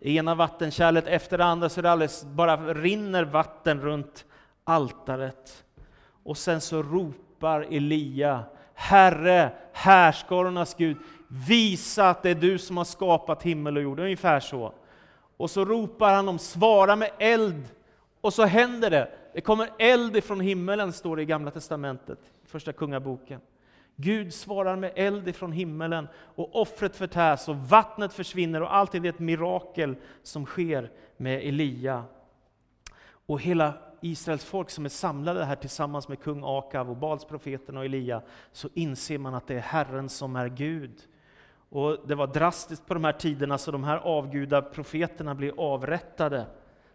I 0.00 0.16
Ena 0.16 0.34
vattenkärlet 0.34 1.06
efter 1.06 1.38
det 1.38 1.44
andra, 1.44 1.68
så 1.68 1.82
det 1.82 1.90
alldeles 1.90 2.24
bara 2.24 2.74
rinner 2.74 3.24
vatten 3.24 3.80
runt 3.80 4.24
altaret. 4.64 5.64
Och 6.24 6.38
sen 6.38 6.60
så 6.60 6.82
ropar 6.82 7.66
Elia, 7.70 8.44
Herre, 8.74 9.50
härskarornas 9.72 10.74
Gud, 10.74 10.96
visa 11.28 12.10
att 12.10 12.22
det 12.22 12.30
är 12.30 12.34
du 12.34 12.58
som 12.58 12.76
har 12.76 12.84
skapat 12.84 13.42
himmel 13.42 13.76
och 13.76 13.82
jord. 13.82 14.00
Ungefär 14.00 14.40
så. 14.40 14.72
Och 15.36 15.50
så 15.50 15.64
ropar 15.64 16.14
han 16.14 16.28
om 16.28 16.38
svara 16.38 16.96
med 16.96 17.10
eld 17.18 17.64
och 18.20 18.32
så 18.32 18.44
händer 18.44 18.90
det. 18.90 19.10
Det 19.32 19.40
kommer 19.40 19.70
eld 19.78 20.16
ifrån 20.16 20.40
himmelen, 20.40 20.92
står 20.92 21.16
det 21.16 21.22
i 21.22 21.26
Gamla 21.26 21.50
Testamentet, 21.50 22.18
Första 22.44 22.72
Kungaboken. 22.72 23.40
Gud 23.96 24.34
svarar 24.34 24.76
med 24.76 24.92
eld 24.94 25.28
ifrån 25.28 25.52
himmelen 25.52 26.08
och 26.16 26.60
offret 26.60 26.96
förtärs 26.96 27.48
och 27.48 27.56
vattnet 27.56 28.12
försvinner 28.12 28.62
och 28.62 28.74
allting 28.74 29.06
är 29.06 29.10
ett 29.10 29.18
mirakel 29.18 29.96
som 30.22 30.46
sker 30.46 30.90
med 31.16 31.48
Elia. 31.48 32.04
Och 33.26 33.40
hela 33.40 33.74
Israels 34.00 34.44
folk 34.44 34.70
som 34.70 34.84
är 34.84 34.88
samlade 34.88 35.44
här 35.44 35.56
tillsammans 35.56 36.08
med 36.08 36.22
kung 36.22 36.42
Akav 36.44 36.90
och 36.90 36.96
Balsprofeten 36.96 37.76
och 37.76 37.84
Elia, 37.84 38.22
så 38.52 38.68
inser 38.74 39.18
man 39.18 39.34
att 39.34 39.46
det 39.46 39.54
är 39.54 39.60
Herren 39.60 40.08
som 40.08 40.36
är 40.36 40.48
Gud. 40.48 41.02
Och 41.68 42.08
det 42.08 42.14
var 42.14 42.26
drastiskt 42.26 42.86
på 42.86 42.94
de 42.94 43.04
här 43.04 43.12
tiderna, 43.12 43.58
så 43.58 43.70
de 43.70 43.84
här 43.84 43.96
avgudaprofeterna 43.96 45.34
blir 45.34 45.52
avrättade. 45.56 46.46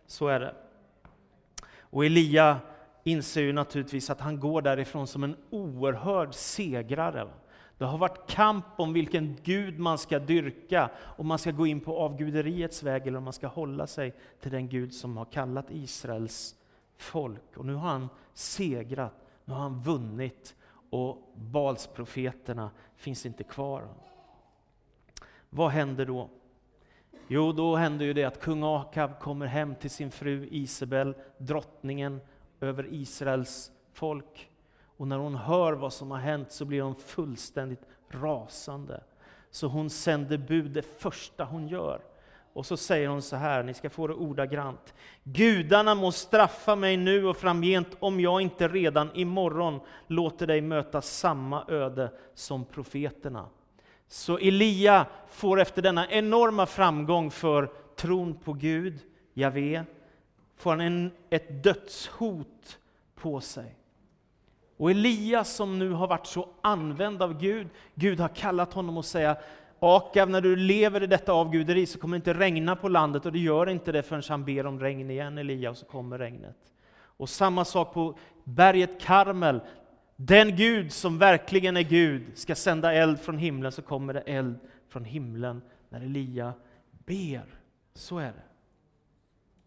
Så 0.05 0.27
är 0.27 0.39
det. 0.39 0.55
Och 1.79 2.05
Elia 2.05 2.59
inser 3.03 3.41
ju 3.41 3.53
naturligtvis 3.53 4.09
att 4.09 4.21
han 4.21 4.39
går 4.39 4.61
därifrån 4.61 5.07
som 5.07 5.23
en 5.23 5.35
oerhörd 5.49 6.33
segrare. 6.33 7.27
Det 7.77 7.85
har 7.85 7.97
varit 7.97 8.29
kamp 8.29 8.65
om 8.75 8.93
vilken 8.93 9.37
Gud 9.43 9.79
man 9.79 9.97
ska 9.97 10.19
dyrka, 10.19 10.89
om 11.17 11.27
man 11.27 11.37
ska 11.37 11.51
gå 11.51 11.67
in 11.67 11.79
på 11.79 11.99
avguderiets 11.99 12.83
väg 12.83 13.07
eller 13.07 13.17
om 13.17 13.23
man 13.23 13.33
ska 13.33 13.47
hålla 13.47 13.87
sig 13.87 14.13
till 14.41 14.51
den 14.51 14.69
Gud 14.69 14.93
som 14.93 15.17
har 15.17 15.25
kallat 15.25 15.71
Israels 15.71 16.55
folk. 16.97 17.57
Och 17.57 17.65
nu 17.65 17.73
har 17.73 17.89
han 17.89 18.09
segrat, 18.33 19.13
nu 19.45 19.53
har 19.53 19.61
han 19.61 19.79
vunnit 19.79 20.55
och 20.89 21.31
Balsprofeterna 21.35 22.71
finns 22.95 23.25
inte 23.25 23.43
kvar. 23.43 23.87
Vad 25.49 25.71
händer 25.71 26.05
då? 26.05 26.29
Jo, 27.27 27.51
då 27.51 27.75
händer 27.75 28.05
ju 28.05 28.13
det 28.13 28.23
att 28.23 28.41
kung 28.41 28.63
Akab 28.63 29.19
kommer 29.19 29.45
hem 29.45 29.75
till 29.75 29.89
sin 29.89 30.11
fru 30.11 30.47
Isabel, 30.51 31.15
drottningen 31.37 32.21
över 32.61 32.87
Israels 32.93 33.71
folk. 33.93 34.49
Och 34.97 35.07
när 35.07 35.17
hon 35.17 35.35
hör 35.35 35.73
vad 35.73 35.93
som 35.93 36.11
har 36.11 36.17
hänt 36.17 36.51
så 36.51 36.65
blir 36.65 36.81
hon 36.81 36.95
fullständigt 36.95 37.85
rasande. 38.09 39.03
Så 39.51 39.67
hon 39.67 39.89
sänder 39.89 40.37
bud 40.37 40.71
det 40.71 40.99
första 40.99 41.43
hon 41.43 41.67
gör. 41.67 42.01
Och 42.53 42.65
så 42.65 42.77
säger 42.77 43.07
hon 43.07 43.21
så 43.21 43.35
här, 43.35 43.63
ni 43.63 43.73
ska 43.73 43.89
få 43.89 44.07
det 44.07 44.13
ordagrant. 44.13 44.93
Gudarna 45.23 45.95
må 45.95 46.11
straffa 46.11 46.75
mig 46.75 46.97
nu 46.97 47.25
och 47.25 47.37
framgent 47.37 47.97
om 47.99 48.19
jag 48.19 48.41
inte 48.41 48.67
redan 48.67 49.09
imorgon 49.13 49.79
låter 50.07 50.47
dig 50.47 50.61
möta 50.61 51.01
samma 51.01 51.65
öde 51.67 52.11
som 52.33 52.65
profeterna. 52.65 53.45
Så 54.07 54.37
Elia 54.37 55.05
får 55.27 55.59
efter 55.59 55.81
denna 55.81 56.09
enorma 56.09 56.65
framgång 56.65 57.31
för 57.31 57.69
tron 57.95 58.33
på 58.33 58.53
Gud, 58.53 58.99
Javé, 59.33 59.83
får 60.61 60.71
han 60.71 60.81
en, 60.81 61.11
ett 61.29 61.63
dödshot 61.63 62.79
på 63.15 63.41
sig. 63.41 63.75
Och 64.77 64.91
Elia 64.91 65.43
som 65.43 65.79
nu 65.79 65.91
har 65.91 66.07
varit 66.07 66.25
så 66.25 66.49
använd 66.61 67.21
av 67.21 67.39
Gud, 67.39 67.67
Gud 67.95 68.19
har 68.19 68.27
kallat 68.27 68.73
honom 68.73 68.97
att 68.97 69.05
säga 69.05 69.37
Akav, 69.79 70.29
när 70.29 70.41
du 70.41 70.55
lever 70.55 71.03
i 71.03 71.07
detta 71.07 71.33
avguderi 71.33 71.85
så 71.85 71.99
kommer 71.99 72.17
det 72.17 72.17
inte 72.17 72.33
regna 72.33 72.75
på 72.75 72.89
landet 72.89 73.25
och 73.25 73.31
det 73.31 73.39
gör 73.39 73.69
inte 73.69 73.91
det 73.91 74.03
förrän 74.03 74.23
han 74.29 74.45
ber 74.45 74.65
om 74.65 74.79
regn 74.79 75.11
igen, 75.11 75.37
Elia, 75.37 75.69
och 75.69 75.77
så 75.77 75.85
kommer 75.85 76.19
regnet. 76.19 76.57
Och 76.93 77.29
samma 77.29 77.65
sak 77.65 77.93
på 77.93 78.17
berget 78.43 79.01
Karmel, 79.01 79.59
den 80.15 80.55
Gud 80.55 80.91
som 80.91 81.17
verkligen 81.17 81.77
är 81.77 81.81
Gud 81.81 82.23
ska 82.33 82.55
sända 82.55 82.93
eld 82.93 83.19
från 83.19 83.37
himlen, 83.37 83.71
så 83.71 83.81
kommer 83.81 84.13
det 84.13 84.21
eld 84.21 84.59
från 84.89 85.05
himlen 85.05 85.61
när 85.89 86.01
Elia 86.01 86.53
ber. 87.05 87.45
Så 87.93 88.17
är 88.17 88.31
det. 88.31 88.43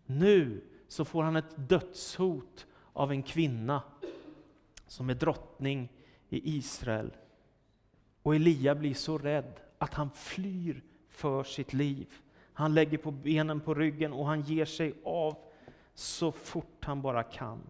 Nu 0.06 0.60
så 0.88 1.04
får 1.04 1.22
han 1.22 1.36
ett 1.36 1.68
dödshot 1.68 2.66
av 2.92 3.12
en 3.12 3.22
kvinna 3.22 3.82
som 4.86 5.10
är 5.10 5.14
drottning 5.14 5.92
i 6.28 6.56
Israel. 6.56 7.10
Och 8.22 8.34
Elia 8.34 8.74
blir 8.74 8.94
så 8.94 9.18
rädd 9.18 9.60
att 9.78 9.94
han 9.94 10.10
flyr 10.10 10.82
för 11.08 11.44
sitt 11.44 11.72
liv. 11.72 12.14
Han 12.52 12.74
lägger 12.74 12.98
på 12.98 13.10
benen 13.10 13.60
på 13.60 13.74
ryggen 13.74 14.12
och 14.12 14.26
han 14.26 14.40
ger 14.40 14.64
sig 14.64 14.94
av 15.04 15.36
så 15.94 16.32
fort 16.32 16.84
han 16.84 17.02
bara 17.02 17.22
kan. 17.22 17.60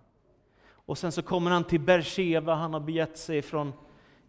Och 0.66 0.98
sen 0.98 1.12
så 1.12 1.22
kommer 1.22 1.50
han 1.50 1.64
till 1.64 1.80
Bersheva, 1.80 2.54
han 2.54 2.72
har 2.72 2.80
begett 2.80 3.18
sig 3.18 3.42
från 3.42 3.72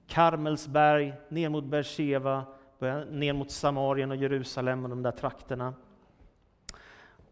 Karmelsberg 0.07 1.13
ner 1.29 1.49
mot 1.49 1.63
Bersheva, 1.63 2.45
ner 3.09 3.33
mot 3.33 3.51
Samarien 3.51 4.11
och 4.11 4.17
Jerusalem 4.17 4.83
och 4.83 4.89
de 4.89 5.03
där 5.03 5.11
trakterna. 5.11 5.73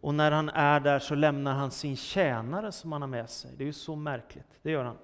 Och 0.04 0.16
när 0.16 0.32
han 0.32 0.50
är 0.50 0.80
där 0.80 1.00
så 1.00 1.16
lämnar 1.16 1.54
han 1.54 1.72
sin 1.72 1.98
tjänare 1.98 2.72
som 2.72 2.92
han 2.92 3.02
har 3.02 3.10
med 3.10 3.30
sig. 3.30 3.52
Det 3.58 3.64
är 3.64 3.66
ju 3.66 3.74
så 3.74 3.96
märkligt, 3.96 4.60
det 4.62 4.72
gör 4.72 4.84
han. 4.84 4.98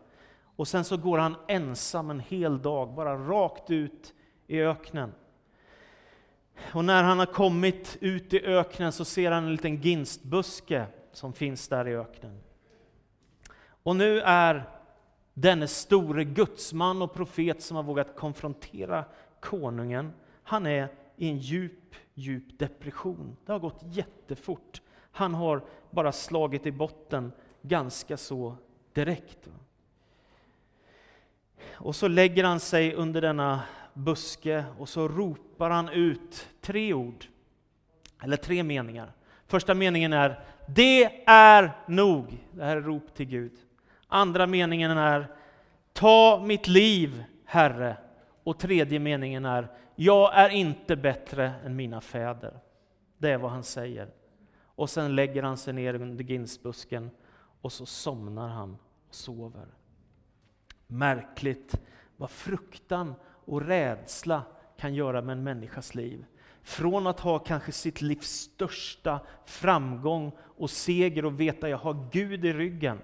Och 0.55 0.67
sen 0.67 0.83
så 0.83 0.97
går 0.97 1.17
han 1.17 1.35
ensam 1.47 2.09
en 2.09 2.19
hel 2.19 2.61
dag, 2.61 2.93
bara 2.93 3.15
rakt 3.15 3.71
ut 3.71 4.13
i 4.47 4.61
öknen. 4.61 5.11
Och 6.73 6.85
när 6.85 7.03
han 7.03 7.19
har 7.19 7.25
kommit 7.25 7.97
ut 8.01 8.33
i 8.33 8.45
öknen 8.45 8.91
så 8.91 9.05
ser 9.05 9.31
han 9.31 9.43
en 9.43 9.51
liten 9.51 9.81
ginstbuske 9.81 10.85
som 11.11 11.33
finns 11.33 11.67
där 11.67 11.87
i 11.87 11.95
öknen. 11.95 12.39
Och 13.83 13.95
nu 13.95 14.21
är 14.21 14.69
denne 15.33 15.67
store 15.67 16.23
gudsman 16.23 17.01
och 17.01 17.13
profet 17.13 17.61
som 17.61 17.77
har 17.77 17.83
vågat 17.83 18.15
konfrontera 18.15 19.05
konungen, 19.39 20.13
han 20.43 20.65
är 20.67 20.87
i 21.15 21.29
en 21.29 21.37
djup, 21.37 21.95
djup 22.13 22.59
depression. 22.59 23.37
Det 23.45 23.51
har 23.51 23.59
gått 23.59 23.81
jättefort. 23.83 24.81
Han 25.11 25.33
har 25.33 25.61
bara 25.89 26.11
slagit 26.11 26.65
i 26.65 26.71
botten 26.71 27.31
ganska 27.61 28.17
så 28.17 28.55
direkt. 28.93 29.49
Och 31.71 31.95
så 31.95 32.07
lägger 32.07 32.43
han 32.43 32.59
sig 32.59 32.93
under 32.93 33.21
denna 33.21 33.61
buske 33.93 34.63
och 34.77 34.89
så 34.89 35.07
ropar 35.07 35.69
han 35.69 35.89
ut 35.89 36.49
tre 36.61 36.93
ord, 36.93 37.25
eller 38.23 38.37
tre 38.37 38.63
meningar. 38.63 39.11
Första 39.47 39.73
meningen 39.73 40.13
är 40.13 40.39
Det 40.67 41.23
är 41.25 41.71
nog. 41.87 42.45
Det 42.51 42.63
här 42.63 42.77
är 42.77 42.81
rop 42.81 43.13
till 43.13 43.25
Gud. 43.25 43.53
Andra 44.07 44.47
meningen 44.47 44.91
är 44.91 45.27
Ta 45.93 46.41
mitt 46.45 46.67
liv, 46.67 47.23
Herre. 47.45 47.97
Och 48.43 48.59
tredje 48.59 48.99
meningen 48.99 49.45
är 49.45 49.67
Jag 49.95 50.33
är 50.33 50.49
inte 50.49 50.95
bättre 50.95 51.53
än 51.65 51.75
mina 51.75 52.01
fäder. 52.01 52.59
Det 53.17 53.29
är 53.29 53.37
vad 53.37 53.51
han 53.51 53.63
säger. 53.63 54.07
Och 54.79 54.89
sen 54.89 55.15
lägger 55.15 55.43
han 55.43 55.57
sig 55.57 55.73
ner 55.73 55.93
under 55.93 56.23
ginsbusken 56.23 57.09
och 57.61 57.71
så 57.71 57.85
somnar 57.85 58.47
han 58.47 58.77
och 59.09 59.15
sover. 59.15 59.67
Märkligt 60.87 61.81
vad 62.17 62.29
fruktan 62.29 63.13
och 63.45 63.61
rädsla 63.61 64.43
kan 64.77 64.93
göra 64.93 65.21
med 65.21 65.37
en 65.37 65.43
människas 65.43 65.95
liv. 65.95 66.25
från 66.63 67.07
att 67.07 67.19
ha 67.19 67.39
kanske 67.39 67.71
sitt 67.71 68.01
livs 68.01 68.27
största 68.27 69.19
framgång 69.45 70.31
och 70.39 70.69
seger 70.69 71.25
och 71.25 71.39
veta 71.39 71.65
att 71.65 71.71
jag 71.71 71.77
har 71.77 72.07
Gud 72.11 72.45
i 72.45 72.53
ryggen, 72.53 73.01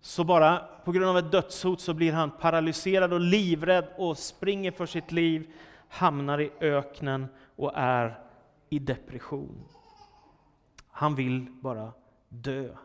så 0.00 0.24
bara 0.24 0.58
på 0.84 0.92
grund 0.92 1.10
av 1.10 1.18
ett 1.18 1.32
dödshot 1.32 1.80
så 1.80 1.94
blir 1.94 2.12
han 2.12 2.30
paralyserad 2.30 3.12
och 3.12 3.20
livrädd 3.20 3.88
och 3.96 4.18
springer 4.18 4.70
för 4.70 4.86
sitt 4.86 5.12
liv, 5.12 5.52
hamnar 5.88 6.40
i 6.40 6.52
öknen 6.60 7.26
och 7.56 7.72
är 7.74 8.18
i 8.68 8.78
depression. 8.78 9.64
Han 10.94 11.14
vill 11.14 11.46
bara 11.60 11.92
dö. 12.28 12.76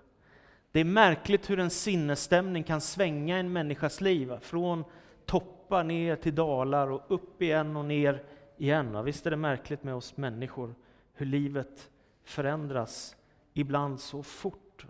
Det 0.72 0.80
är 0.80 0.86
märkligt 0.86 1.50
hur 1.50 1.60
en 1.60 1.70
sinnesstämning 1.70 2.64
kan 2.64 2.82
svänga 2.82 3.38
en 3.38 3.54
människas 3.54 4.02
liv, 4.02 4.40
från 4.42 4.84
toppar 5.26 5.84
ner 5.84 6.16
till 6.16 6.36
dalar 6.36 6.88
och 6.88 7.04
upp 7.08 7.42
igen 7.42 7.76
och 7.76 7.86
ner 7.86 8.24
igen. 8.58 9.06
Visst 9.06 9.26
är 9.26 9.32
det 9.32 9.38
märkligt 9.38 9.84
med 9.84 9.96
oss 9.96 10.18
människor, 10.18 10.76
hur 11.14 11.26
livet 11.26 11.90
förändras, 12.24 13.16
ibland 13.54 14.00
så 14.00 14.24
fort. 14.24 14.86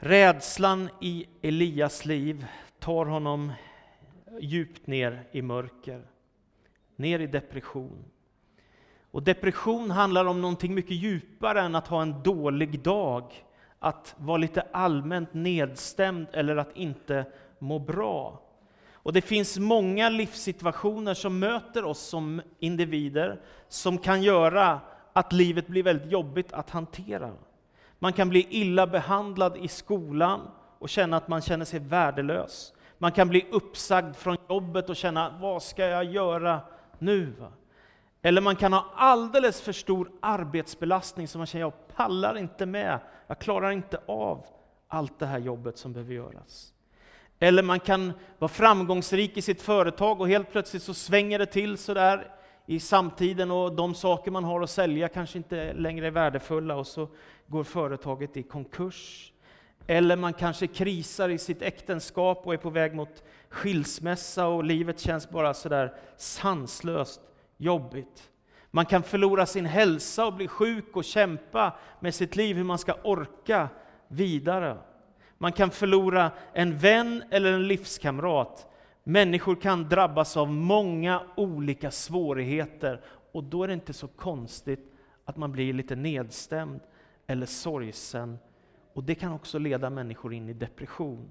Rädslan 0.00 0.88
i 1.00 1.26
Elias 1.42 2.04
liv 2.04 2.46
tar 2.78 3.06
honom 3.06 3.52
djupt 4.40 4.86
ner 4.86 5.28
i 5.32 5.42
mörker, 5.42 6.06
ner 6.96 7.18
i 7.18 7.26
depression. 7.26 8.04
Och 9.10 9.22
depression 9.22 9.90
handlar 9.90 10.24
om 10.24 10.40
någonting 10.40 10.74
mycket 10.74 10.96
djupare 10.96 11.60
än 11.60 11.74
att 11.74 11.88
ha 11.88 12.02
en 12.02 12.22
dålig 12.22 12.82
dag, 12.82 13.44
att 13.78 14.14
vara 14.18 14.36
lite 14.36 14.66
allmänt 14.72 15.34
nedstämd 15.34 16.26
eller 16.32 16.56
att 16.56 16.76
inte 16.76 17.24
må 17.58 17.78
bra. 17.78 18.42
Och 18.92 19.12
det 19.12 19.20
finns 19.20 19.58
många 19.58 20.08
livssituationer 20.08 21.14
som 21.14 21.38
möter 21.38 21.84
oss 21.84 22.00
som 22.00 22.42
individer, 22.58 23.40
som 23.68 23.98
kan 23.98 24.22
göra 24.22 24.80
att 25.12 25.32
livet 25.32 25.66
blir 25.66 25.82
väldigt 25.82 26.12
jobbigt 26.12 26.52
att 26.52 26.70
hantera. 26.70 27.32
Man 27.98 28.12
kan 28.12 28.28
bli 28.28 28.46
illa 28.50 28.86
behandlad 28.86 29.56
i 29.56 29.68
skolan 29.68 30.40
och 30.78 30.88
känna 30.88 31.16
att 31.16 31.28
man 31.28 31.40
känner 31.40 31.64
sig 31.64 31.80
värdelös. 31.80 32.72
Man 32.98 33.12
kan 33.12 33.28
bli 33.28 33.46
uppsagd 33.50 34.16
från 34.16 34.36
jobbet 34.48 34.90
och 34.90 34.96
känna, 34.96 35.38
vad 35.40 35.62
ska 35.62 35.86
jag 35.86 36.04
göra 36.04 36.60
nu? 36.98 37.32
Eller 38.22 38.40
man 38.40 38.56
kan 38.56 38.72
ha 38.72 38.86
alldeles 38.94 39.60
för 39.60 39.72
stor 39.72 40.10
arbetsbelastning 40.20 41.28
som 41.28 41.38
man 41.38 41.46
känner, 41.46 41.64
jag 41.64 41.88
pallar 41.96 42.38
inte 42.38 42.66
med, 42.66 43.00
jag 43.26 43.38
klarar 43.38 43.70
inte 43.70 44.00
av 44.06 44.46
allt 44.88 45.18
det 45.18 45.26
här 45.26 45.38
jobbet 45.38 45.78
som 45.78 45.92
behöver 45.92 46.14
göras. 46.14 46.72
Eller 47.38 47.62
man 47.62 47.80
kan 47.80 48.12
vara 48.38 48.48
framgångsrik 48.48 49.36
i 49.36 49.42
sitt 49.42 49.62
företag 49.62 50.20
och 50.20 50.28
helt 50.28 50.52
plötsligt 50.52 50.82
så 50.82 50.94
svänger 50.94 51.38
det 51.38 51.46
till 51.46 51.78
sådär 51.78 52.30
i 52.66 52.80
samtiden 52.80 53.50
och 53.50 53.72
de 53.72 53.94
saker 53.94 54.30
man 54.30 54.44
har 54.44 54.60
att 54.60 54.70
sälja 54.70 55.08
kanske 55.08 55.38
inte 55.38 55.72
längre 55.72 56.06
är 56.06 56.10
värdefulla 56.10 56.76
och 56.76 56.86
så 56.86 57.08
går 57.46 57.64
företaget 57.64 58.36
i 58.36 58.42
konkurs. 58.42 59.32
Eller 59.86 60.16
man 60.16 60.32
kanske 60.32 60.66
krisar 60.66 61.28
i 61.28 61.38
sitt 61.38 61.62
äktenskap 61.62 62.42
och 62.46 62.54
är 62.54 62.58
på 62.58 62.70
väg 62.70 62.94
mot 62.94 63.22
skilsmässa 63.48 64.46
och 64.46 64.64
livet 64.64 65.00
känns 65.00 65.30
bara 65.30 65.54
sådär 65.54 65.94
sanslöst 66.16 67.20
jobbigt. 67.58 68.30
Man 68.70 68.86
kan 68.86 69.02
förlora 69.02 69.46
sin 69.46 69.66
hälsa 69.66 70.26
och 70.26 70.34
bli 70.34 70.48
sjuk 70.48 70.96
och 70.96 71.04
kämpa 71.04 71.76
med 72.00 72.14
sitt 72.14 72.36
liv, 72.36 72.56
hur 72.56 72.64
man 72.64 72.78
ska 72.78 72.94
orka 73.04 73.68
vidare. 74.08 74.78
Man 75.38 75.52
kan 75.52 75.70
förlora 75.70 76.30
en 76.52 76.78
vän 76.78 77.22
eller 77.30 77.52
en 77.52 77.68
livskamrat. 77.68 78.66
Människor 79.04 79.56
kan 79.56 79.88
drabbas 79.88 80.36
av 80.36 80.52
många 80.52 81.22
olika 81.36 81.90
svårigheter 81.90 83.00
och 83.32 83.44
då 83.44 83.62
är 83.62 83.68
det 83.68 83.74
inte 83.74 83.92
så 83.92 84.08
konstigt 84.08 84.92
att 85.24 85.36
man 85.36 85.52
blir 85.52 85.72
lite 85.72 85.96
nedstämd 85.96 86.80
eller 87.26 87.46
sorgsen. 87.46 88.38
Och 88.92 89.04
det 89.04 89.14
kan 89.14 89.32
också 89.32 89.58
leda 89.58 89.90
människor 89.90 90.34
in 90.34 90.48
i 90.48 90.52
depression, 90.52 91.28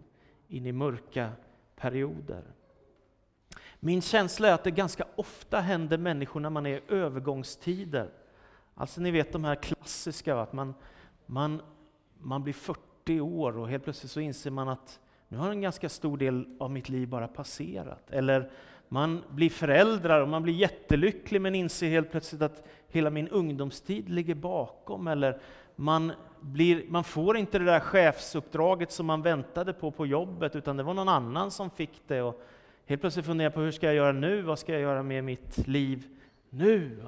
in 0.47 0.65
i 0.65 0.71
mörka 0.71 1.31
perioder. 1.75 2.43
Min 3.79 4.01
känsla 4.01 4.47
är 4.47 4.53
att 4.53 4.63
det 4.63 4.71
ganska 4.71 5.05
ofta 5.15 5.59
händer 5.59 5.97
människor 5.97 6.39
när 6.39 6.49
man 6.49 6.65
är 6.65 6.77
i 6.77 6.81
övergångstider. 6.87 8.09
Alltså 8.75 9.01
ni 9.01 9.11
vet 9.11 9.33
de 9.33 9.43
här 9.43 9.55
klassiska, 9.55 10.39
att 10.39 10.53
man, 10.53 10.73
man, 11.25 11.61
man 12.19 12.43
blir 12.43 12.53
40 12.53 13.19
år 13.19 13.57
och 13.57 13.69
helt 13.69 13.83
plötsligt 13.83 14.11
så 14.11 14.19
inser 14.19 14.51
man 14.51 14.69
att 14.69 14.99
nu 15.27 15.37
har 15.37 15.51
en 15.51 15.61
ganska 15.61 15.89
stor 15.89 16.17
del 16.17 16.45
av 16.59 16.71
mitt 16.71 16.89
liv 16.89 17.07
bara 17.07 17.27
passerat. 17.27 18.11
Eller 18.11 18.51
man 18.89 19.23
blir 19.29 19.49
föräldrar 19.49 20.21
och 20.21 20.29
man 20.29 20.43
blir 20.43 20.53
jättelycklig 20.53 21.41
men 21.41 21.55
inser 21.55 21.89
helt 21.89 22.11
plötsligt 22.11 22.41
att 22.41 22.63
hela 22.87 23.09
min 23.09 23.27
ungdomstid 23.27 24.09
ligger 24.09 24.35
bakom. 24.35 25.07
Eller 25.07 25.39
man, 25.75 26.11
blir, 26.39 26.85
man 26.87 27.03
får 27.03 27.37
inte 27.37 27.59
det 27.59 27.65
där 27.65 27.79
chefsuppdraget 27.79 28.91
som 28.91 29.05
man 29.05 29.21
väntade 29.21 29.73
på 29.73 29.91
på 29.91 30.05
jobbet 30.05 30.55
utan 30.55 30.77
det 30.77 30.83
var 30.83 30.93
någon 30.93 31.09
annan 31.09 31.51
som 31.51 31.69
fick 31.69 32.01
det. 32.07 32.21
Och 32.21 32.41
helt 32.87 33.01
plötsligt 33.01 33.25
funderar 33.25 33.49
på 33.49 33.61
hur 33.61 33.71
ska 33.71 33.85
jag 33.85 33.95
göra 33.95 34.11
nu? 34.11 34.41
Vad 34.41 34.59
ska 34.59 34.71
jag 34.71 34.81
göra 34.81 35.03
med 35.03 35.23
mitt 35.23 35.67
liv 35.67 36.07
nu? 36.49 37.03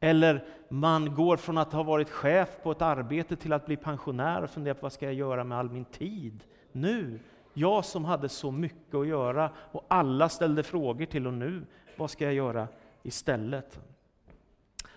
Eller 0.00 0.44
man 0.68 1.14
går 1.14 1.36
från 1.36 1.58
att 1.58 1.72
ha 1.72 1.82
varit 1.82 2.10
chef 2.10 2.48
på 2.62 2.70
ett 2.70 2.82
arbete 2.82 3.36
till 3.36 3.52
att 3.52 3.66
bli 3.66 3.76
pensionär 3.76 4.42
och 4.42 4.50
funderar 4.50 4.74
på 4.74 4.82
vad 4.82 4.92
ska 4.92 5.04
jag 5.06 5.14
göra 5.14 5.44
med 5.44 5.58
all 5.58 5.70
min 5.70 5.84
tid 5.84 6.44
nu? 6.72 7.20
Jag 7.54 7.84
som 7.84 8.04
hade 8.04 8.28
så 8.28 8.50
mycket 8.50 8.94
att 8.94 9.06
göra 9.06 9.50
och 9.56 9.84
alla 9.88 10.28
ställde 10.28 10.62
frågor 10.62 11.04
till 11.04 11.26
och 11.26 11.34
nu, 11.34 11.66
vad 11.96 12.10
ska 12.10 12.24
jag 12.24 12.34
göra 12.34 12.68
istället? 13.02 13.80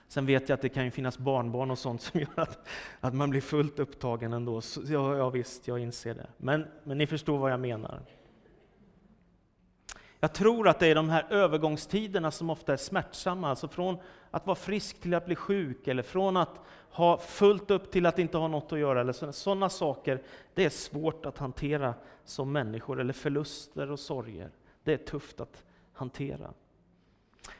Sen 0.07 0.25
vet 0.25 0.49
jag 0.49 0.55
att 0.55 0.61
det 0.61 0.69
kan 0.69 0.85
ju 0.85 0.91
finnas 0.91 1.17
barnbarn 1.17 1.71
och 1.71 1.79
sånt 1.79 2.01
som 2.01 2.19
gör 2.19 2.39
att, 2.39 2.67
att 2.99 3.13
man 3.13 3.29
blir 3.29 3.41
fullt 3.41 3.79
upptagen 3.79 4.33
ändå. 4.33 4.61
Så, 4.61 4.81
ja, 4.85 5.17
ja 5.17 5.29
visst, 5.29 5.67
jag 5.67 5.79
inser 5.79 6.13
det. 6.13 6.27
Men, 6.37 6.67
men 6.83 6.97
ni 6.97 7.07
förstår 7.07 7.37
vad 7.37 7.51
jag 7.51 7.59
menar. 7.59 8.01
Jag 10.23 10.33
tror 10.33 10.67
att 10.67 10.79
det 10.79 10.87
är 10.87 10.95
de 10.95 11.09
här 11.09 11.25
övergångstiderna 11.29 12.31
som 12.31 12.49
ofta 12.49 12.73
är 12.73 12.77
smärtsamma, 12.77 13.49
alltså 13.49 13.67
från 13.67 13.97
att 14.31 14.45
vara 14.45 14.55
frisk 14.55 15.01
till 15.01 15.13
att 15.13 15.25
bli 15.25 15.35
sjuk, 15.35 15.87
eller 15.87 16.03
från 16.03 16.37
att 16.37 16.59
ha 16.91 17.17
fullt 17.17 17.71
upp 17.71 17.91
till 17.91 18.05
att 18.05 18.19
inte 18.19 18.37
ha 18.37 18.47
något 18.47 18.73
att 18.73 18.79
göra, 18.79 19.01
eller 19.01 19.31
sådana 19.31 19.69
saker. 19.69 20.21
Det 20.53 20.65
är 20.65 20.69
svårt 20.69 21.25
att 21.25 21.37
hantera 21.37 21.93
som 22.25 22.51
människor, 22.51 22.99
eller 22.99 23.13
förluster 23.13 23.91
och 23.91 23.99
sorger. 23.99 24.49
Det 24.83 24.93
är 24.93 24.97
tufft 24.97 25.39
att 25.39 25.63
hantera. 25.93 26.53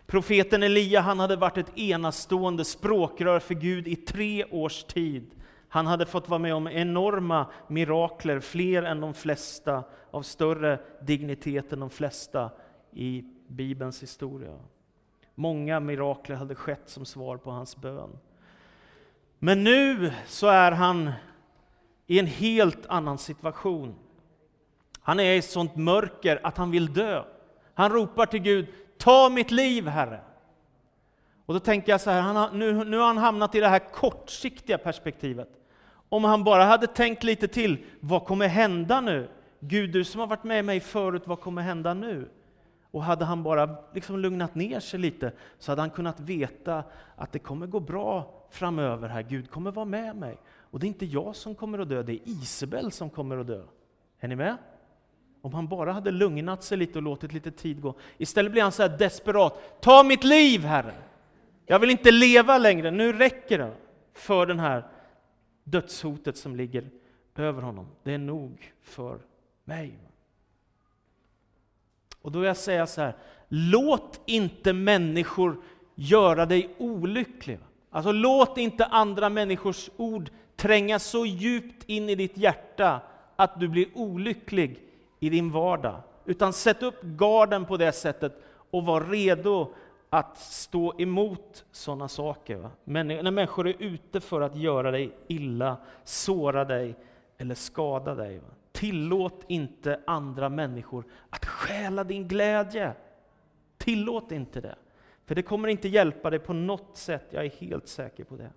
Profeten 0.06 0.63
Elia 0.63 1.02
han 1.02 1.19
hade 1.19 1.36
varit 1.36 1.58
ett 1.58 1.78
enastående 1.78 2.65
språkrör 2.65 3.39
för 3.39 3.54
Gud 3.54 3.88
i 3.88 3.95
tre 3.95 4.45
års 4.45 4.84
tid. 4.84 5.32
Han 5.74 5.88
hade 5.88 6.06
fått 6.06 6.30
vara 6.30 6.40
med 6.40 6.56
om 6.56 6.68
enorma 6.68 7.46
mirakler, 7.68 8.40
fler 8.40 8.84
än 8.84 9.02
de 9.02 9.14
flesta, 9.14 9.84
av 10.12 10.22
större 10.22 10.80
dignitet 11.02 11.74
än 11.74 11.80
de 11.80 11.90
flesta 11.90 12.50
i 12.92 13.24
Bibelns 13.48 14.04
historia. 14.04 14.60
Många 15.36 15.80
mirakler 15.80 16.36
hade 16.36 16.56
skett 16.56 16.82
som 16.86 17.06
svar 17.06 17.38
på 17.38 17.52
hans 17.52 17.78
bön. 17.78 18.20
Men 19.40 19.64
nu 19.64 20.12
så 20.28 20.48
är 20.48 20.72
han 20.72 21.12
i 22.08 22.20
en 22.20 22.28
helt 22.28 22.86
annan 22.86 23.18
situation. 23.18 23.96
Han 25.02 25.20
är 25.20 25.34
i 25.34 25.42
sånt 25.42 25.76
mörker 25.76 26.40
att 26.44 26.58
han 26.58 26.72
vill 26.72 26.94
dö. 26.94 27.24
Han 27.74 27.92
ropar 27.92 28.26
till 28.26 28.42
Gud, 28.42 28.68
ta 28.98 29.30
mitt 29.30 29.52
liv 29.52 29.88
Herre. 29.88 30.22
Och 31.46 31.54
då 31.54 31.60
tänker 31.60 31.92
jag 31.92 32.02
så 32.02 32.10
här, 32.10 32.22
har, 32.22 32.52
nu, 32.52 32.84
nu 32.86 32.98
har 32.98 33.08
han 33.08 33.18
hamnat 33.18 33.56
i 33.56 33.60
det 33.60 33.68
här 33.68 33.92
kortsiktiga 33.92 34.78
perspektivet. 34.78 35.50
Om 36.13 36.24
han 36.24 36.43
bara 36.43 36.63
hade 36.63 36.88
tänkt 36.88 37.24
lite 37.24 37.47
till, 37.47 37.86
vad 38.00 38.26
kommer 38.26 38.47
hända 38.47 39.02
nu? 39.02 39.30
Gud, 39.60 39.91
du 39.91 40.04
som 40.04 40.19
har 40.19 40.28
varit 40.28 40.43
med 40.43 40.65
mig 40.65 40.80
förut, 40.80 41.24
vad 41.26 41.39
kommer 41.39 41.62
hända 41.62 41.93
nu? 41.93 42.30
Och 42.91 43.04
hade 43.04 43.26
han 43.26 43.43
bara 43.43 43.76
liksom 43.93 44.19
lugnat 44.19 44.56
ner 44.56 44.80
sig 44.80 45.00
lite, 45.00 45.32
så 45.60 45.71
hade 45.71 45.82
han 45.82 45.89
kunnat 45.89 46.19
veta 46.19 46.84
att 47.15 47.32
det 47.32 47.39
kommer 47.39 47.67
gå 47.67 47.80
bra 47.80 48.34
framöver 48.50 49.10
här. 49.10 49.21
Gud 49.21 49.52
kommer 49.52 49.71
vara 49.71 49.86
med 49.86 50.15
mig. 50.15 50.38
Och 50.71 50.80
det 50.80 50.86
är 50.86 50.88
inte 50.88 51.06
jag 51.06 51.36
som 51.36 51.56
kommer 51.56 51.80
att 51.80 51.89
dö, 51.89 52.04
det 52.04 52.13
är 52.13 52.19
Isabel 52.26 52.91
som 52.91 53.10
kommer 53.10 53.38
att 53.38 53.47
dö. 53.47 53.62
Är 54.19 54.28
ni 54.28 54.36
med? 54.36 54.58
Om 55.41 55.54
han 55.54 55.67
bara 55.67 55.91
hade 55.91 56.12
lugnat 56.12 56.63
sig 56.63 56.78
lite 56.78 57.00
och 57.00 57.04
låtit 57.04 57.34
lite 57.34 57.52
tid 57.52 57.82
gå. 57.82 57.95
Istället 58.17 58.52
blir 58.52 58.62
han 58.62 58.71
så 58.71 58.82
här 58.82 58.97
desperat. 58.97 59.82
Ta 59.82 60.04
mitt 60.04 60.24
liv, 60.24 60.62
Herre! 60.62 60.93
Jag 61.65 61.80
vill 61.80 61.89
inte 61.89 62.12
leva 62.12 62.58
längre, 62.58 62.91
nu 62.91 63.13
räcker 63.13 63.58
det 63.58 63.74
för 64.13 64.45
den 64.45 64.60
här 64.60 64.84
dödshotet 65.72 66.38
som 66.38 66.56
ligger 66.56 66.90
över 67.36 67.62
honom. 67.62 67.88
Det 68.04 68.14
är 68.14 68.18
nog 68.18 68.74
för 68.82 69.20
mig. 69.64 70.00
Och 72.22 72.32
då 72.32 72.40
vill 72.40 72.48
jag 72.48 72.58
säga 72.58 72.88
så 72.88 73.02
här, 73.02 73.16
låt 73.48 74.22
inte 74.26 74.74
människor 74.74 75.62
göra 75.96 76.46
dig 76.46 76.76
olycklig. 76.78 77.60
Alltså 77.90 78.12
låt 78.12 78.58
inte 78.58 78.86
andra 78.86 79.30
människors 79.30 79.90
ord 79.98 80.30
tränga 80.56 81.00
så 81.00 81.26
djupt 81.26 81.84
in 81.90 82.10
i 82.10 82.16
ditt 82.16 82.38
hjärta 82.38 83.02
att 83.36 83.60
du 83.60 83.68
blir 83.68 83.88
olycklig 83.94 84.80
i 85.20 85.30
din 85.30 85.52
vardag. 85.52 86.02
Utan 86.26 86.54
sätt 86.54 86.84
upp 86.84 87.02
garden 87.02 87.66
på 87.66 87.78
det 87.78 87.92
sättet 87.92 88.44
och 88.72 88.86
var 88.86 89.02
redo 89.02 89.74
att 90.13 90.38
stå 90.38 90.93
emot 90.97 91.65
sådana 91.71 92.08
saker. 92.08 92.56
Va? 92.56 92.71
Men 92.84 93.08
när 93.08 93.32
människor 93.32 93.67
är 93.67 93.76
ute 93.80 94.21
för 94.21 94.41
att 94.41 94.56
göra 94.56 94.91
dig 94.91 95.12
illa, 95.28 95.78
såra 96.04 96.65
dig 96.65 96.95
eller 97.38 97.56
skada 97.56 98.15
dig. 98.15 98.38
Va? 98.38 98.47
Tillåt 98.71 99.43
inte 99.47 100.00
andra 100.08 100.50
människor 100.50 101.06
att 101.30 101.45
stjäla 101.45 102.04
din 102.04 102.28
glädje. 102.28 102.93
Tillåt 103.78 104.32
inte 104.32 104.62
det. 104.62 104.76
För 105.26 105.36
det 105.36 105.41
kommer 105.41 105.67
inte 105.67 105.88
hjälpa 105.88 106.30
dig 106.30 106.39
på 106.39 106.54
något 106.54 106.97
sätt, 106.97 107.26
jag 107.30 107.45
är 107.45 107.50
helt 107.50 107.88
säker 107.88 108.24
på 108.24 108.36
det. 108.36 108.50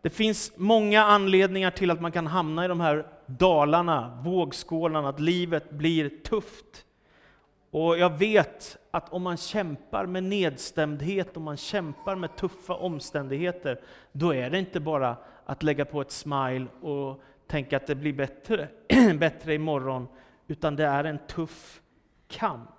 Det 0.00 0.10
finns 0.10 0.52
många 0.56 1.02
anledningar 1.02 1.70
till 1.70 1.90
att 1.90 2.00
man 2.00 2.12
kan 2.12 2.26
hamna 2.26 2.64
i 2.64 2.68
de 2.68 2.80
här 2.80 3.06
dalarna, 3.26 4.22
vågskålarna, 4.24 5.08
att 5.08 5.20
livet 5.20 5.70
blir 5.70 6.08
tufft. 6.08 6.85
Och 7.76 7.98
jag 7.98 8.18
vet 8.18 8.78
att 8.90 9.12
om 9.12 9.22
man 9.22 9.36
kämpar 9.36 10.06
med 10.06 10.22
nedstämdhet, 10.24 11.36
om 11.36 11.42
man 11.42 11.56
kämpar 11.56 12.16
med 12.16 12.36
tuffa 12.36 12.74
omständigheter, 12.74 13.80
då 14.12 14.34
är 14.34 14.50
det 14.50 14.58
inte 14.58 14.80
bara 14.80 15.16
att 15.46 15.62
lägga 15.62 15.84
på 15.84 16.00
ett 16.00 16.10
smile 16.10 16.66
och 16.80 17.22
tänka 17.46 17.76
att 17.76 17.86
det 17.86 17.94
blir 17.94 18.12
bättre, 18.12 18.68
bättre 19.18 19.54
imorgon, 19.54 20.08
utan 20.46 20.76
det 20.76 20.84
är 20.84 21.04
en 21.04 21.18
tuff 21.26 21.80
kamp. 22.28 22.70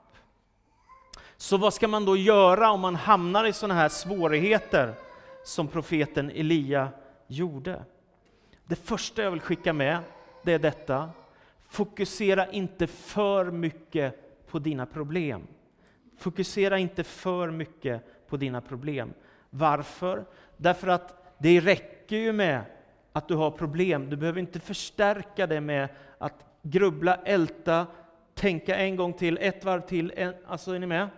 Så 1.38 1.58
vad 1.58 1.74
ska 1.74 1.88
man 1.88 2.06
då 2.06 2.18
göra 2.18 2.72
om 2.72 2.80
man 2.80 2.96
hamnar 2.96 3.46
i 3.46 3.54
sådana 3.54 3.80
här 3.80 3.90
svårigheter 3.90 4.94
som 5.46 5.68
profeten 5.68 6.32
Elia 6.32 6.90
gjorde? 7.28 7.84
Det 8.66 8.76
första 8.76 9.24
jag 9.24 9.32
vill 9.32 9.42
skicka 9.42 9.74
med, 9.74 10.00
det 10.44 10.54
är 10.54 10.60
detta. 10.60 11.10
Fokusera 11.70 12.52
inte 12.52 12.88
för 12.88 13.52
mycket 13.52 14.27
på 14.48 14.60
dina 14.60 14.86
problem. 14.86 15.48
Fokusera 16.18 16.80
inte 16.80 17.04
för 17.04 17.52
mycket 17.52 18.28
på 18.28 18.38
dina 18.38 18.62
problem. 18.62 19.14
Varför? 19.50 20.26
Därför 20.58 20.88
att 20.88 21.36
det 21.38 21.60
räcker 21.60 22.18
ju 22.18 22.34
med 22.34 22.62
att 23.14 23.28
du 23.28 23.36
har 23.36 23.52
problem. 23.52 24.10
Du 24.10 24.18
behöver 24.18 24.40
inte 24.40 24.60
förstärka 24.60 25.48
det 25.48 25.62
med 25.62 25.90
att 26.18 26.46
grubbla, 26.62 27.16
älta, 27.16 27.88
tänka 28.34 28.76
en 28.76 28.96
gång 28.96 29.14
till, 29.14 29.38
ett 29.42 29.66
varv 29.66 29.82
till. 29.82 30.14
En, 30.16 30.34
alltså, 30.48 30.72
är 30.72 30.80
ni 30.80 30.86
med? 30.86 31.10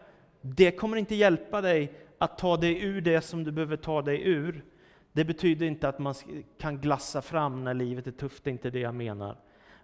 Det 0.41 0.71
kommer 0.71 0.97
inte 0.97 1.15
hjälpa 1.15 1.61
dig 1.61 1.93
att 2.17 2.37
ta 2.37 2.57
dig 2.57 2.83
ur 2.83 3.01
det 3.01 3.21
som 3.21 3.43
du 3.43 3.51
behöver 3.51 3.77
ta 3.77 4.01
dig 4.01 4.27
ur. 4.27 4.63
Det 5.11 5.25
betyder 5.25 5.65
inte 5.65 5.89
att 5.89 5.99
man 5.99 6.13
kan 6.57 6.77
glassa 6.77 7.21
fram 7.21 7.63
när 7.63 7.73
livet 7.73 8.07
är 8.07 8.11
tufft, 8.11 8.43
det 8.43 8.49
är 8.49 8.51
inte 8.51 8.69
det 8.69 8.79
jag 8.79 8.95
menar. 8.95 9.37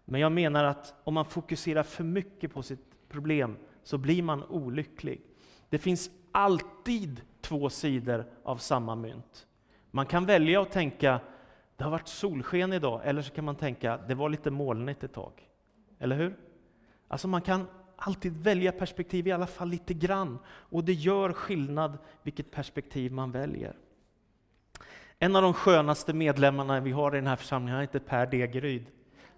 Men 0.05 0.21
jag 0.21 0.31
menar 0.31 0.63
att 0.63 0.93
om 1.03 1.13
man 1.13 1.25
fokuserar 1.25 1.83
för 1.83 2.03
mycket 2.03 2.53
på 2.53 2.63
sitt 2.63 2.94
problem 3.15 3.57
så 3.83 3.97
blir 3.97 4.23
man 4.23 4.43
olycklig. 4.43 5.21
Det 5.69 5.77
finns 5.77 6.09
alltid 6.31 7.21
två 7.41 7.69
sidor 7.69 8.25
av 8.43 8.57
samma 8.57 8.95
mynt. 8.95 9.47
Man 9.91 10.05
kan 10.05 10.25
välja 10.25 10.61
att 10.61 10.71
tänka 10.71 11.19
det 11.77 11.83
har 11.83 11.91
varit 11.91 12.07
solsken 12.07 12.73
idag, 12.73 13.01
eller 13.03 13.21
så 13.21 13.33
kan 13.33 13.45
man 13.45 13.55
tänka 13.55 13.97
det 14.07 14.15
var 14.15 14.29
lite 14.29 14.51
molnigt 14.51 15.03
ett 15.03 15.13
tag. 15.13 15.31
Eller 15.99 16.15
hur? 16.15 16.35
Alltså 17.07 17.27
man 17.27 17.41
kan 17.41 17.67
alltid 17.95 18.37
välja 18.37 18.71
perspektiv, 18.71 19.27
i 19.27 19.31
alla 19.31 19.47
fall 19.47 19.69
lite 19.69 19.93
grann. 19.93 20.39
Och 20.47 20.83
det 20.83 20.93
gör 20.93 21.33
skillnad 21.33 21.97
vilket 22.23 22.51
perspektiv 22.51 23.11
man 23.11 23.31
väljer. 23.31 23.75
En 25.19 25.35
av 25.35 25.41
de 25.41 25.53
skönaste 25.53 26.13
medlemmarna 26.13 26.79
vi 26.79 26.91
har 26.91 27.15
i 27.15 27.17
den 27.17 27.27
här 27.27 27.35
församlingen, 27.35 27.73
han 27.73 27.81
heter 27.81 27.99
Per 27.99 28.25
Degeryd. 28.25 28.85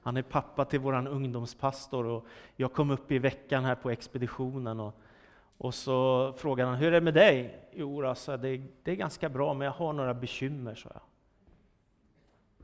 Han 0.08 0.18
är 0.18 0.22
pappa 0.22 0.66
till 0.66 0.80
vår 0.80 1.08
ungdomspastor 1.08 2.06
och 2.06 2.26
jag 2.56 2.74
kom 2.74 2.92
upp 2.92 3.12
i 3.12 3.20
veckan 3.20 3.66
här 3.66 3.76
på 3.76 3.90
expeditionen 3.90 4.80
och, 4.80 5.00
och 5.58 5.74
så 5.74 6.34
frågade 6.38 6.70
han, 6.70 6.80
hur 6.80 6.88
är 6.88 6.92
det 6.92 7.02
med 7.02 7.14
dig? 7.14 7.68
Jo, 7.74 8.06
alltså, 8.06 8.38
det, 8.38 8.62
det 8.84 8.92
är 8.92 8.96
ganska 8.96 9.30
bra, 9.30 9.54
men 9.54 9.66
jag 9.66 9.72
har 9.72 9.94
några 9.94 10.14
bekymmer, 10.14 10.76
sa 10.76 10.90
jag. 10.94 11.02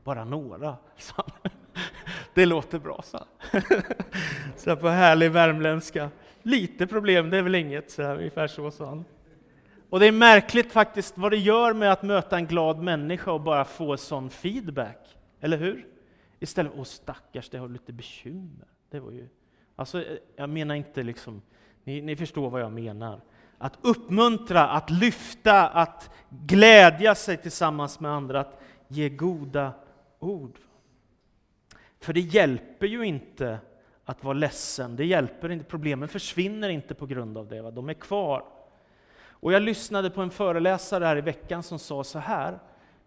Bara 0.04 0.24
några, 0.24 0.76
sa 0.96 1.14
han. 1.16 1.52
Det 2.34 2.46
låter 2.46 2.78
bra, 2.78 3.02
sa 3.02 3.26
han. 3.38 3.62
Så 4.56 4.76
på 4.76 4.88
härlig 4.88 5.30
värmländska. 5.30 6.10
Lite 6.42 6.86
problem, 6.86 7.30
det 7.30 7.38
är 7.38 7.42
väl 7.42 7.54
inget, 7.54 7.90
så 7.90 8.02
här, 8.02 8.16
ungefär 8.16 8.46
så 8.46 8.70
sa 8.70 8.86
han. 8.86 9.04
Och 9.90 10.00
det 10.00 10.06
är 10.06 10.12
märkligt 10.12 10.72
faktiskt 10.72 11.18
vad 11.18 11.32
det 11.32 11.38
gör 11.38 11.72
med 11.72 11.92
att 11.92 12.02
möta 12.02 12.36
en 12.36 12.46
glad 12.46 12.82
människa 12.82 13.32
och 13.32 13.40
bara 13.40 13.64
få 13.64 13.96
sån 13.96 14.30
feedback, 14.30 15.16
eller 15.40 15.56
hur? 15.56 15.93
Istället, 16.44 16.72
åh 16.76 16.84
stackars, 16.84 17.48
det 17.50 17.58
har 17.58 17.68
lite 17.68 17.92
bekymmer. 17.92 18.68
Det 18.90 19.00
var 19.00 19.10
ju... 19.10 19.28
Alltså, 19.76 20.02
eh, 20.02 20.18
jag 20.36 20.48
menar 20.48 20.74
inte 20.74 21.02
liksom, 21.02 21.42
ni, 21.84 22.00
ni 22.00 22.16
förstår 22.16 22.50
vad 22.50 22.60
jag 22.60 22.72
menar. 22.72 23.20
Att 23.58 23.78
uppmuntra, 23.82 24.68
att 24.68 24.90
lyfta, 24.90 25.68
att 25.68 26.10
glädja 26.28 27.14
sig 27.14 27.36
tillsammans 27.36 28.00
med 28.00 28.10
andra, 28.10 28.40
att 28.40 28.60
ge 28.88 29.08
goda 29.08 29.72
ord. 30.18 30.58
För 32.00 32.12
det 32.12 32.20
hjälper 32.20 32.86
ju 32.86 33.02
inte 33.02 33.58
att 34.04 34.24
vara 34.24 34.34
ledsen, 34.34 34.96
det 34.96 35.04
hjälper 35.04 35.50
inte, 35.50 35.64
problemen 35.64 36.08
försvinner 36.08 36.68
inte 36.68 36.94
på 36.94 37.06
grund 37.06 37.38
av 37.38 37.48
det, 37.48 37.62
va? 37.62 37.70
de 37.70 37.88
är 37.88 37.94
kvar. 37.94 38.44
Och 39.26 39.52
jag 39.52 39.62
lyssnade 39.62 40.10
på 40.10 40.22
en 40.22 40.30
föreläsare 40.30 41.04
här 41.04 41.16
i 41.16 41.20
veckan 41.20 41.62
som 41.62 41.78
sa 41.78 42.04
så 42.04 42.18
här, 42.18 42.58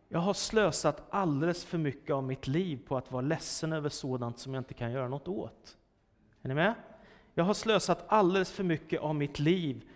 jag 0.10 0.20
har 0.20 0.34
slösat 0.34 1.04
alldeles 1.10 1.66
för 1.66 1.78
mycket 1.78 2.16
av 2.16 2.24
mitt 2.24 2.48
liv 2.48 2.80
på 2.88 2.98
att 2.98 3.12
vara 3.12 3.22
ledsen 3.22 3.74
över 3.74 3.90
sådant 3.90 4.40
som 4.40 4.54
jag 4.54 4.62
inte 4.62 4.74
kan 4.74 4.92
göra 4.92 5.08
något 5.08 5.28
åt. 5.28 5.78
Är 6.42 6.48
ni 6.48 6.54
med? 6.54 6.74
Jag 7.34 7.44
har 7.44 7.54
slösat 7.54 8.06
alldeles 8.08 8.52
för 8.52 8.64
mycket 8.64 9.02
av 9.02 9.16
mitt 9.16 9.40
liv 9.40 9.90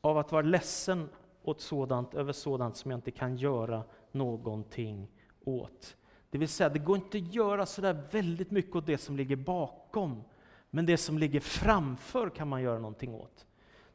av 0.00 0.18
att 0.18 0.32
vara 0.32 0.42
ledsen 0.42 1.08
åt 1.42 1.60
sådant, 1.60 2.14
över 2.14 2.32
sådant 2.32 2.76
som 2.76 2.90
jag 2.90 2.98
inte 2.98 3.10
kan 3.10 3.36
göra 3.36 3.82
någonting 4.12 5.08
åt. 5.44 5.96
Det 6.30 6.38
vill 6.38 6.48
säga, 6.48 6.68
det 6.68 6.78
går 6.78 6.96
inte 6.96 7.18
att 7.18 7.34
göra 7.34 7.66
så 7.66 7.80
där 7.80 8.02
väldigt 8.10 8.50
mycket 8.50 8.76
åt 8.76 8.86
det 8.86 8.98
som 8.98 9.16
ligger 9.16 9.36
bakom, 9.36 10.24
men 10.70 10.86
det 10.86 10.96
som 10.96 11.18
ligger 11.18 11.40
framför 11.40 12.30
kan 12.30 12.48
man 12.48 12.62
göra 12.62 12.78
någonting 12.78 13.14
åt. 13.14 13.46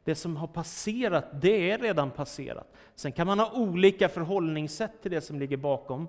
Det 0.09 0.15
som 0.15 0.37
har 0.37 0.47
passerat, 0.47 1.41
det 1.41 1.71
är 1.71 1.77
redan 1.77 2.11
passerat. 2.11 2.73
Sen 2.95 3.11
kan 3.11 3.27
man 3.27 3.39
ha 3.39 3.51
olika 3.51 4.09
förhållningssätt 4.09 5.01
till 5.01 5.11
det 5.11 5.21
som 5.21 5.39
ligger 5.39 5.57
bakom, 5.57 6.07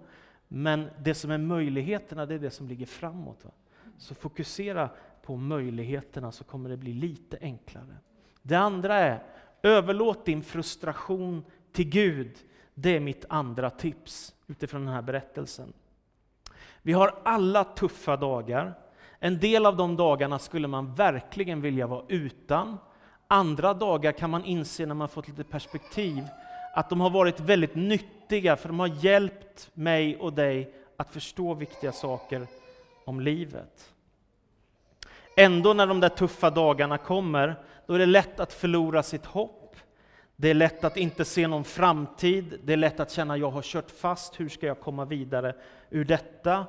men 0.48 0.90
det 0.98 1.14
som 1.14 1.30
är 1.30 1.38
möjligheterna, 1.38 2.26
det 2.26 2.34
är 2.34 2.38
det 2.38 2.50
som 2.50 2.68
ligger 2.68 2.86
framåt. 2.86 3.44
Va? 3.44 3.50
Så 3.98 4.14
fokusera 4.14 4.90
på 5.22 5.36
möjligheterna 5.36 6.32
så 6.32 6.44
kommer 6.44 6.70
det 6.70 6.76
bli 6.76 6.92
lite 6.92 7.38
enklare. 7.40 7.96
Det 8.42 8.54
andra 8.54 8.94
är, 8.94 9.22
överlåt 9.62 10.24
din 10.24 10.42
frustration 10.42 11.44
till 11.72 11.88
Gud. 11.88 12.38
Det 12.74 12.96
är 12.96 13.00
mitt 13.00 13.24
andra 13.28 13.70
tips 13.70 14.34
utifrån 14.46 14.84
den 14.84 14.94
här 14.94 15.02
berättelsen. 15.02 15.72
Vi 16.82 16.92
har 16.92 17.20
alla 17.24 17.64
tuffa 17.64 18.16
dagar. 18.16 18.74
En 19.18 19.38
del 19.38 19.66
av 19.66 19.76
de 19.76 19.96
dagarna 19.96 20.38
skulle 20.38 20.68
man 20.68 20.94
verkligen 20.94 21.60
vilja 21.60 21.86
vara 21.86 22.04
utan. 22.08 22.78
Andra 23.32 23.74
dagar 23.74 24.12
kan 24.12 24.30
man 24.30 24.44
inse 24.44 24.86
när 24.86 24.94
man 24.94 25.08
fått 25.08 25.28
lite 25.28 25.44
perspektiv 25.44 26.28
att 26.74 26.90
de 26.90 27.00
har 27.00 27.10
varit 27.10 27.40
väldigt 27.40 27.74
nyttiga, 27.74 28.56
för 28.56 28.68
de 28.68 28.80
har 28.80 29.04
hjälpt 29.04 29.70
mig 29.74 30.16
och 30.16 30.32
dig 30.32 30.74
att 30.96 31.12
förstå 31.12 31.54
viktiga 31.54 31.92
saker 31.92 32.46
om 33.04 33.20
livet. 33.20 33.92
Ändå 35.36 35.72
när 35.72 35.86
de 35.86 36.00
där 36.00 36.08
tuffa 36.08 36.50
dagarna 36.50 36.98
kommer, 36.98 37.56
då 37.86 37.94
är 37.94 37.98
det 37.98 38.06
lätt 38.06 38.40
att 38.40 38.52
förlora 38.52 39.02
sitt 39.02 39.26
hopp. 39.26 39.76
Det 40.36 40.50
är 40.50 40.54
lätt 40.54 40.84
att 40.84 40.96
inte 40.96 41.24
se 41.24 41.46
någon 41.46 41.64
framtid, 41.64 42.60
det 42.64 42.72
är 42.72 42.76
lätt 42.76 43.00
att 43.00 43.10
känna 43.10 43.36
jag 43.36 43.50
har 43.50 43.62
kört 43.62 43.90
fast, 43.90 44.40
hur 44.40 44.48
ska 44.48 44.66
jag 44.66 44.80
komma 44.80 45.04
vidare 45.04 45.54
ur 45.90 46.04
detta? 46.04 46.66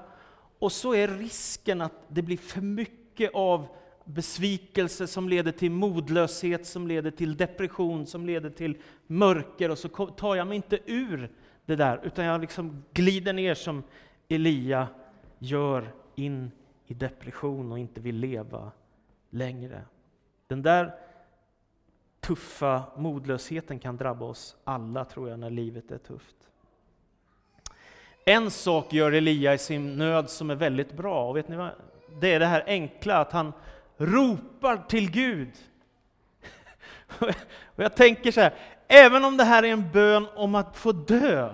Och 0.60 0.72
så 0.72 0.96
är 0.96 1.08
risken 1.08 1.82
att 1.82 1.94
det 2.08 2.22
blir 2.22 2.38
för 2.38 2.62
mycket 2.62 3.32
av 3.34 3.68
besvikelse 4.14 5.08
som 5.08 5.30
leder 5.30 5.52
till 5.52 5.72
modlöshet, 5.72 6.66
som 6.66 6.88
leder 6.88 7.12
till 7.12 7.38
depression, 7.38 8.08
som 8.08 8.26
leder 8.26 8.50
till 8.50 8.78
mörker 9.08 9.72
och 9.72 9.78
så 9.78 9.88
tar 9.90 10.36
jag 10.36 10.48
mig 10.48 10.56
inte 10.56 10.80
ur 10.86 11.30
det 11.66 11.76
där, 11.76 12.00
utan 12.04 12.26
jag 12.26 12.42
liksom 12.42 12.84
glider 12.94 13.34
ner 13.34 13.54
som 13.54 13.84
Elia 14.30 14.88
gör 15.40 15.92
in 16.16 16.52
i 16.88 16.94
depression 16.94 17.72
och 17.72 17.80
inte 17.80 18.02
vill 18.02 18.16
leva 18.16 18.72
längre. 19.30 19.82
Den 20.48 20.62
där 20.62 20.96
tuffa 22.20 22.84
modlösheten 22.98 23.80
kan 23.80 23.98
drabba 23.98 24.26
oss 24.26 24.56
alla, 24.64 25.06
tror 25.06 25.30
jag, 25.30 25.40
när 25.40 25.50
livet 25.50 25.92
är 25.92 25.98
tufft. 25.98 26.36
En 28.26 28.52
sak 28.52 28.94
gör 28.94 29.12
Elia 29.12 29.54
i 29.54 29.58
sin 29.58 29.96
nöd 29.98 30.30
som 30.30 30.50
är 30.50 30.56
väldigt 30.56 30.94
bra, 30.94 31.30
och 31.30 31.38
vet 31.38 31.48
ni 31.48 31.56
vad? 31.56 31.72
Det 32.20 32.34
är 32.34 32.40
det 32.40 32.46
här 32.46 32.64
enkla 32.68 33.18
att 33.18 33.32
han 33.32 33.54
ropar 34.06 34.78
till 34.78 35.12
Gud. 35.12 35.52
Och 37.76 37.84
jag 37.84 37.96
tänker 37.96 38.32
så 38.32 38.42
här, 38.42 38.54
även 38.88 39.26
om 39.26 39.38
det 39.38 39.44
här 39.44 39.64
är 39.64 39.72
en 39.72 39.92
bön 39.92 40.28
om 40.36 40.56
att 40.56 40.78
få 40.78 40.92
dö, 40.92 41.54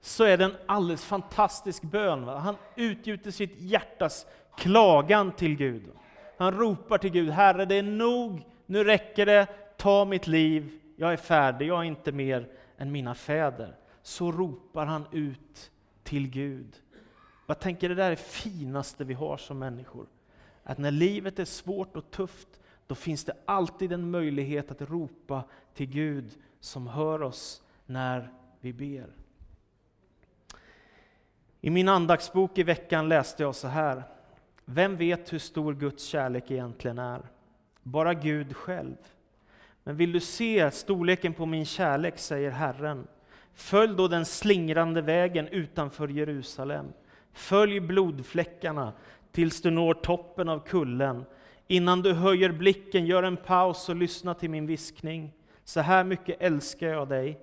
så 0.00 0.24
är 0.24 0.36
det 0.36 0.44
en 0.44 0.56
alldeles 0.66 1.04
fantastisk 1.04 1.82
bön. 1.82 2.24
Va? 2.24 2.38
Han 2.38 2.56
utgjuter 2.76 3.30
sitt 3.30 3.60
hjärtas 3.60 4.26
klagan 4.56 5.32
till 5.32 5.56
Gud. 5.56 5.90
Han 6.38 6.58
ropar 6.58 6.98
till 6.98 7.10
Gud, 7.10 7.30
Herre 7.30 7.64
det 7.64 7.74
är 7.74 7.82
nog, 7.82 8.42
nu 8.66 8.84
räcker 8.84 9.26
det, 9.26 9.46
ta 9.76 10.04
mitt 10.04 10.26
liv, 10.26 10.80
jag 10.96 11.12
är 11.12 11.16
färdig, 11.16 11.66
jag 11.68 11.78
är 11.78 11.84
inte 11.84 12.12
mer 12.12 12.48
än 12.78 12.92
mina 12.92 13.14
fäder. 13.14 13.76
Så 14.02 14.32
ropar 14.32 14.86
han 14.86 15.06
ut 15.12 15.70
till 16.02 16.30
Gud. 16.30 16.76
Jag 17.46 17.60
tänker 17.60 17.88
det 17.88 17.94
där 17.94 18.06
är 18.06 18.10
det 18.10 18.16
finaste 18.16 19.04
vi 19.04 19.14
har 19.14 19.36
som 19.36 19.58
människor. 19.58 20.06
Att 20.68 20.78
när 20.78 20.90
livet 20.90 21.38
är 21.38 21.44
svårt 21.44 21.96
och 21.96 22.10
tufft, 22.10 22.48
då 22.86 22.94
finns 22.94 23.24
det 23.24 23.36
alltid 23.44 23.92
en 23.92 24.10
möjlighet 24.10 24.70
att 24.70 24.82
ropa 24.82 25.44
till 25.74 25.86
Gud 25.86 26.38
som 26.60 26.86
hör 26.86 27.22
oss 27.22 27.62
när 27.86 28.32
vi 28.60 28.72
ber. 28.72 29.06
I 31.60 31.70
min 31.70 31.88
andagsbok 31.88 32.58
i 32.58 32.62
veckan 32.62 33.08
läste 33.08 33.42
jag 33.42 33.54
så 33.54 33.68
här. 33.68 34.02
Vem 34.64 34.96
vet 34.96 35.32
hur 35.32 35.38
stor 35.38 35.74
Guds 35.74 36.04
kärlek 36.04 36.50
egentligen 36.50 36.98
är? 36.98 37.22
Bara 37.82 38.14
Gud 38.14 38.56
själv. 38.56 38.96
Men 39.84 39.96
vill 39.96 40.12
du 40.12 40.20
se 40.20 40.70
storleken 40.70 41.34
på 41.34 41.46
min 41.46 41.64
kärlek, 41.64 42.18
säger 42.18 42.50
Herren, 42.50 43.06
följ 43.54 43.96
då 43.96 44.08
den 44.08 44.24
slingrande 44.24 45.02
vägen 45.02 45.48
utanför 45.48 46.08
Jerusalem. 46.08 46.86
Följ 47.32 47.80
blodfläckarna 47.80 48.92
tills 49.32 49.62
du 49.62 49.70
når 49.70 49.94
toppen 49.94 50.48
av 50.48 50.58
kullen. 50.66 51.24
Innan 51.66 52.02
du 52.02 52.12
höjer 52.12 52.52
blicken, 52.52 53.06
gör 53.06 53.22
en 53.22 53.36
paus 53.36 53.88
och 53.88 53.96
lyssna 53.96 54.34
till 54.34 54.50
min 54.50 54.66
viskning. 54.66 55.32
Så 55.64 55.80
här 55.80 56.04
mycket 56.04 56.36
älskar 56.40 56.88
jag 56.88 57.08
dig. 57.08 57.40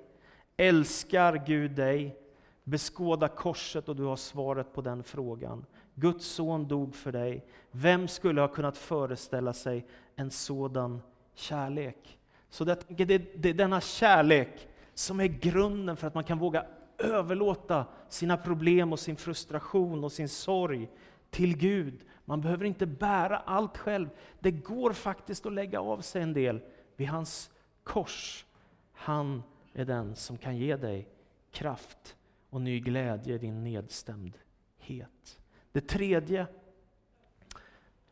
Älskar 0.58 1.44
Gud 1.46 1.72
dig? 1.72 2.16
Beskåda 2.64 3.28
korset 3.28 3.90
och 3.90 3.96
du 3.96 4.04
har 4.04 4.16
svaret 4.16 4.74
på 4.74 4.82
den 4.82 5.04
frågan. 5.04 5.66
Guds 5.96 6.26
son 6.26 6.68
dog 6.68 6.96
för 6.96 7.12
dig. 7.12 7.46
Vem 7.72 8.08
skulle 8.08 8.42
ha 8.42 8.48
kunnat 8.48 8.78
föreställa 8.78 9.54
sig 9.54 9.86
en 10.16 10.32
sådan 10.32 11.02
kärlek? 11.34 12.18
Så 12.50 12.64
det, 12.64 12.80
det, 12.88 13.18
det 13.36 13.50
är 13.50 13.54
denna 13.54 13.82
kärlek 13.82 14.68
som 14.94 15.20
är 15.20 15.26
grunden 15.28 15.98
för 15.98 16.08
att 16.08 16.14
man 16.14 16.24
kan 16.24 16.40
våga 16.40 16.66
överlåta 16.98 17.86
sina 18.10 18.38
problem 18.38 18.94
och 18.94 19.00
sin 19.00 19.16
frustration 19.16 20.04
och 20.04 20.12
sin 20.12 20.30
sorg 20.30 20.90
till 21.36 21.58
Gud. 21.58 22.06
Man 22.26 22.42
behöver 22.42 22.66
inte 22.66 22.86
bära 22.86 23.38
allt 23.38 23.78
själv. 23.78 24.10
Det 24.40 24.52
går 24.52 24.94
faktiskt 24.94 25.46
att 25.46 25.54
lägga 25.54 25.82
av 25.82 26.02
sig 26.02 26.22
en 26.22 26.34
del 26.34 26.62
vid 26.96 27.08
hans 27.08 27.52
kors. 27.84 28.46
Han 28.94 29.44
är 29.74 29.86
den 29.86 30.16
som 30.16 30.38
kan 30.38 30.58
ge 30.58 30.76
dig 30.76 31.10
kraft 31.52 32.16
och 32.50 32.62
ny 32.62 32.80
glädje 32.80 33.36
i 33.36 33.38
din 33.38 33.64
nedstämdhet. 33.64 35.40
Det 35.72 35.88
tredje, 35.88 36.48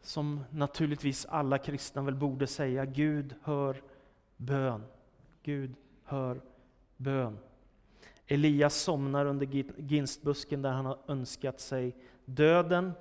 som 0.02 0.44
naturligtvis 0.50 1.26
alla 1.26 1.58
kristna 1.58 2.02
väl 2.02 2.16
borde 2.16 2.48
säga, 2.48 2.86
Gud 2.86 3.36
hör 3.42 3.82
bön. 4.38 4.84
Gud 5.44 5.76
hör 6.04 6.42
bön. 6.98 7.38
Elias 8.28 8.76
somnar 8.76 9.26
under 9.26 9.46
ginstbusken 9.82 10.62
där 10.62 10.72
han 10.72 10.86
har 10.86 10.98
önskat 11.08 11.60
sig 11.60 11.96
döden. 12.26 12.92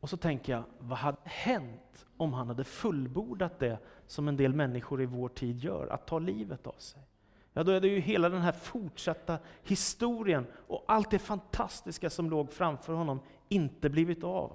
Och 0.00 0.10
så 0.10 0.16
tänker 0.16 0.52
jag, 0.52 0.62
vad 0.78 0.98
hade 0.98 1.18
hänt 1.24 2.06
om 2.16 2.32
han 2.32 2.48
hade 2.48 2.64
fullbordat 2.64 3.58
det 3.58 3.78
som 4.06 4.28
en 4.28 4.36
del 4.36 4.54
människor 4.54 5.02
i 5.02 5.06
vår 5.06 5.28
tid 5.28 5.58
gör, 5.58 5.86
att 5.86 6.06
ta 6.06 6.18
livet 6.18 6.66
av 6.66 6.74
sig? 6.78 7.02
Ja, 7.52 7.62
då 7.62 7.72
är 7.72 7.80
det 7.80 7.88
ju 7.88 8.00
hela 8.00 8.28
den 8.28 8.40
här 8.40 8.52
fortsatta 8.52 9.38
historien 9.62 10.46
och 10.66 10.84
allt 10.88 11.10
det 11.10 11.18
fantastiska 11.18 12.10
som 12.10 12.30
låg 12.30 12.52
framför 12.52 12.92
honom 12.92 13.20
inte 13.48 13.90
blivit 13.90 14.24
av. 14.24 14.52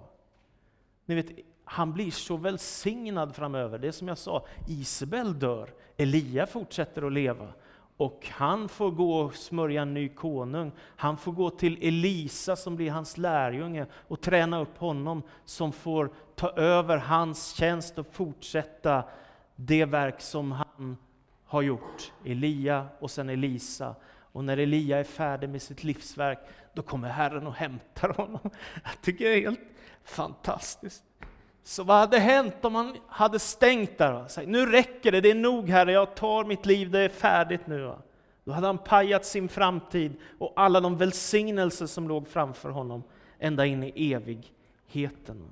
Ni 1.06 1.16
vet, 1.16 1.30
han 1.64 1.94
blir 1.94 2.12
så 2.12 2.38
välsignad 2.38 3.36
framöver. 3.36 3.80
Det 3.80 3.88
är 3.88 3.92
som 3.92 4.08
jag 4.08 4.18
sa, 4.18 4.46
Isabel 4.68 5.40
dör, 5.40 5.74
Elia 5.98 6.48
fortsätter 6.48 7.02
att 7.02 7.14
leva. 7.14 7.54
Och 7.98 8.28
han 8.32 8.70
får 8.70 8.92
gå 8.92 9.20
och 9.20 9.36
smörja 9.36 9.82
en 9.82 9.94
ny 9.94 10.10
konung. 10.10 10.72
Han 10.80 11.18
får 11.18 11.32
gå 11.32 11.50
till 11.50 11.78
Elisa 11.82 12.56
som 12.56 12.76
blir 12.76 12.92
hans 12.92 13.18
lärjunge 13.18 13.86
och 14.08 14.22
träna 14.22 14.62
upp 14.62 14.78
honom 14.78 15.24
som 15.46 15.72
får 15.72 16.10
ta 16.36 16.50
över 16.50 16.98
hans 16.98 17.54
tjänst 17.54 18.00
och 18.00 18.08
fortsätta 18.12 19.04
det 19.56 19.86
verk 19.86 20.22
som 20.22 20.52
han 20.52 20.98
har 21.46 21.62
gjort. 21.62 22.12
Elia 22.26 22.88
och 23.00 23.12
sen 23.12 23.30
Elisa. 23.30 23.96
Och 24.06 24.44
när 24.44 24.58
Elia 24.58 24.98
är 25.00 25.04
färdig 25.04 25.50
med 25.50 25.62
sitt 25.62 25.84
livsverk, 25.84 26.40
då 26.74 26.82
kommer 26.82 27.10
Herren 27.10 27.48
och 27.48 27.54
hämtar 27.54 28.10
honom. 28.10 28.40
Jag 28.84 29.02
tycker 29.02 29.26
det 29.26 29.36
är 29.36 29.42
helt 29.42 29.60
fantastiskt. 30.04 31.04
Så 31.68 31.84
vad 31.84 31.98
hade 31.98 32.20
hänt 32.20 32.66
om 32.66 32.76
han 32.76 32.98
hade 33.08 33.40
stängt 33.40 33.98
där? 33.98 34.12
Va? 34.12 34.28
nu 34.46 34.66
räcker 34.66 35.12
det, 35.12 35.22
det 35.22 35.32
är 35.32 35.36
nog 35.36 35.70
Herre, 35.70 35.92
jag 35.92 36.16
tar 36.16 36.46
mitt 36.46 36.66
liv, 36.66 36.92
det 36.92 37.00
är 37.00 37.10
färdigt 37.10 37.68
nu. 37.68 37.84
Va? 37.84 38.02
Då 38.44 38.52
hade 38.52 38.68
han 38.68 38.78
pajat 38.78 39.26
sin 39.26 39.50
framtid 39.50 40.14
och 40.38 40.54
alla 40.56 40.80
de 40.80 40.98
välsignelser 40.98 41.86
som 41.86 42.08
låg 42.08 42.28
framför 42.28 42.70
honom 42.70 43.04
ända 43.40 43.66
in 43.66 43.84
i 43.84 44.14
evigheten. 44.14 45.44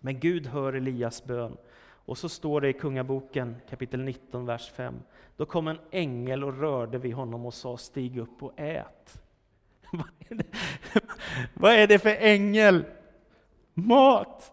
Men 0.00 0.20
Gud 0.20 0.46
hör 0.46 0.72
Elias 0.72 1.24
bön. 1.24 1.56
Och 1.84 2.18
så 2.18 2.28
står 2.28 2.60
det 2.60 2.68
i 2.68 2.72
Kungaboken 2.72 3.56
kapitel 3.70 4.00
19, 4.00 4.46
vers 4.46 4.72
5. 4.76 4.94
Då 5.36 5.46
kom 5.46 5.68
en 5.68 5.78
ängel 5.90 6.44
och 6.44 6.60
rörde 6.60 6.98
vid 6.98 7.14
honom 7.14 7.46
och 7.46 7.54
sa 7.54 7.76
stig 7.76 8.18
upp 8.18 8.42
och 8.42 8.52
ät. 8.60 9.22
Vad 11.54 11.72
är 11.72 11.86
det 11.86 11.98
för 11.98 12.16
ängel? 12.20 12.84
Mat! 13.74 14.52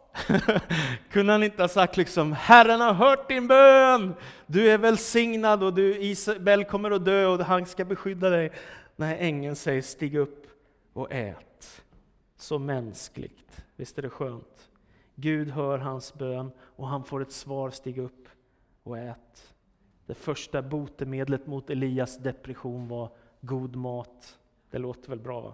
Kunde 1.11 1.31
han 1.31 1.43
inte 1.43 1.63
ha 1.63 1.67
sagt 1.67 1.97
liksom, 1.97 2.33
Herren 2.33 2.81
har 2.81 2.93
hört 2.93 3.29
din 3.29 3.47
bön, 3.47 4.13
du 4.45 4.71
är 4.71 4.77
välsignad 4.77 5.63
och 5.63 5.73
du, 5.73 5.97
Isabel 5.97 6.65
kommer 6.65 6.91
att 6.91 7.05
dö 7.05 7.27
och 7.27 7.39
han 7.39 7.65
ska 7.65 7.85
beskydda 7.85 8.29
dig. 8.29 8.51
Nej, 8.95 9.17
ängeln 9.19 9.55
säger 9.55 9.81
stig 9.81 10.15
upp 10.15 10.47
och 10.93 11.11
ät. 11.11 11.83
Så 12.37 12.59
mänskligt, 12.59 13.65
visst 13.75 13.97
är 13.97 14.01
det 14.01 14.09
skönt? 14.09 14.69
Gud 15.15 15.49
hör 15.49 15.77
hans 15.77 16.13
bön 16.13 16.51
och 16.59 16.87
han 16.87 17.03
får 17.03 17.21
ett 17.21 17.31
svar, 17.31 17.69
stig 17.69 17.97
upp 17.97 18.27
och 18.83 18.97
ät. 18.97 19.53
Det 20.05 20.13
första 20.13 20.61
botemedlet 20.61 21.47
mot 21.47 21.69
Elias 21.69 22.17
depression 22.17 22.87
var 22.87 23.09
god 23.41 23.75
mat. 23.75 24.39
Det 24.71 24.77
låter 24.77 25.09
väl 25.09 25.19
bra? 25.19 25.41
Va? 25.41 25.53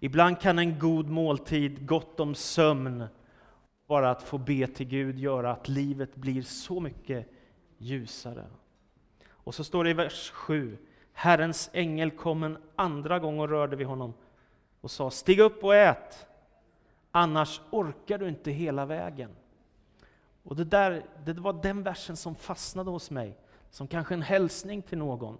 Ibland 0.00 0.40
kan 0.40 0.58
en 0.58 0.78
god 0.78 1.08
måltid, 1.08 1.86
gott 1.86 2.20
om 2.20 2.34
sömn, 2.34 3.04
bara 3.86 4.10
att 4.10 4.22
få 4.22 4.38
be 4.38 4.66
till 4.66 4.86
Gud 4.86 5.18
göra 5.18 5.52
att 5.52 5.68
livet 5.68 6.16
blir 6.16 6.42
så 6.42 6.80
mycket 6.80 7.28
ljusare. 7.78 8.46
Och 9.30 9.54
så 9.54 9.64
står 9.64 9.84
det 9.84 9.90
i 9.90 9.94
vers 9.94 10.30
7. 10.30 10.78
Herrens 11.12 11.70
ängel 11.72 12.10
kom 12.10 12.42
en 12.42 12.58
andra 12.76 13.18
gång 13.18 13.40
och 13.40 13.48
rörde 13.48 13.76
vid 13.76 13.86
honom 13.86 14.14
och 14.80 14.90
sa 14.90 15.10
stig 15.10 15.40
upp 15.40 15.64
och 15.64 15.74
ät, 15.74 16.26
annars 17.10 17.60
orkar 17.70 18.18
du 18.18 18.28
inte 18.28 18.50
hela 18.50 18.86
vägen. 18.86 19.30
Och 20.42 20.56
det, 20.56 20.64
där, 20.64 21.04
det 21.24 21.32
var 21.32 21.52
den 21.52 21.82
versen 21.82 22.16
som 22.16 22.34
fastnade 22.34 22.90
hos 22.90 23.10
mig, 23.10 23.38
som 23.70 23.88
kanske 23.88 24.14
en 24.14 24.22
hälsning 24.22 24.82
till 24.82 24.98
någon 24.98 25.38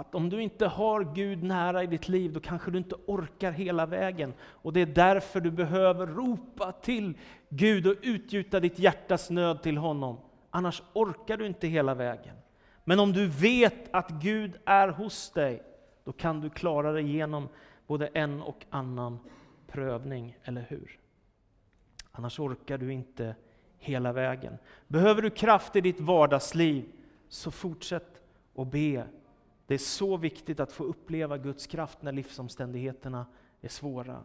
att 0.00 0.14
om 0.14 0.28
du 0.28 0.42
inte 0.42 0.66
har 0.66 1.14
Gud 1.14 1.42
nära 1.42 1.82
i 1.82 1.86
ditt 1.86 2.08
liv, 2.08 2.32
då 2.32 2.40
kanske 2.40 2.70
du 2.70 2.78
inte 2.78 2.96
orkar 3.06 3.52
hela 3.52 3.86
vägen. 3.86 4.34
Och 4.40 4.72
det 4.72 4.80
är 4.80 4.86
därför 4.86 5.40
du 5.40 5.50
behöver 5.50 6.06
ropa 6.06 6.72
till 6.72 7.18
Gud 7.48 7.86
och 7.86 7.94
utgjuta 8.02 8.60
ditt 8.60 8.78
hjärtas 8.78 9.30
nöd 9.30 9.62
till 9.62 9.76
honom. 9.76 10.16
Annars 10.50 10.82
orkar 10.92 11.36
du 11.36 11.46
inte 11.46 11.68
hela 11.68 11.94
vägen. 11.94 12.36
Men 12.84 13.00
om 13.00 13.12
du 13.12 13.26
vet 13.26 13.94
att 13.94 14.10
Gud 14.10 14.56
är 14.64 14.88
hos 14.88 15.30
dig, 15.30 15.62
då 16.04 16.12
kan 16.12 16.40
du 16.40 16.50
klara 16.50 16.92
dig 16.92 17.04
igenom 17.04 17.48
både 17.86 18.06
en 18.06 18.42
och 18.42 18.66
annan 18.70 19.18
prövning, 19.66 20.36
eller 20.44 20.66
hur? 20.68 20.98
Annars 22.12 22.40
orkar 22.40 22.78
du 22.78 22.92
inte 22.92 23.34
hela 23.78 24.12
vägen. 24.12 24.58
Behöver 24.88 25.22
du 25.22 25.30
kraft 25.30 25.76
i 25.76 25.80
ditt 25.80 26.00
vardagsliv, 26.00 26.84
så 27.28 27.50
fortsätt 27.50 28.22
att 28.56 28.70
be 28.70 29.04
det 29.70 29.74
är 29.74 29.78
så 29.78 30.16
viktigt 30.16 30.60
att 30.60 30.72
få 30.72 30.84
uppleva 30.84 31.38
Guds 31.38 31.66
kraft 31.66 32.02
när 32.02 32.12
livsomständigheterna 32.12 33.26
är 33.60 33.68
svåra. 33.68 34.20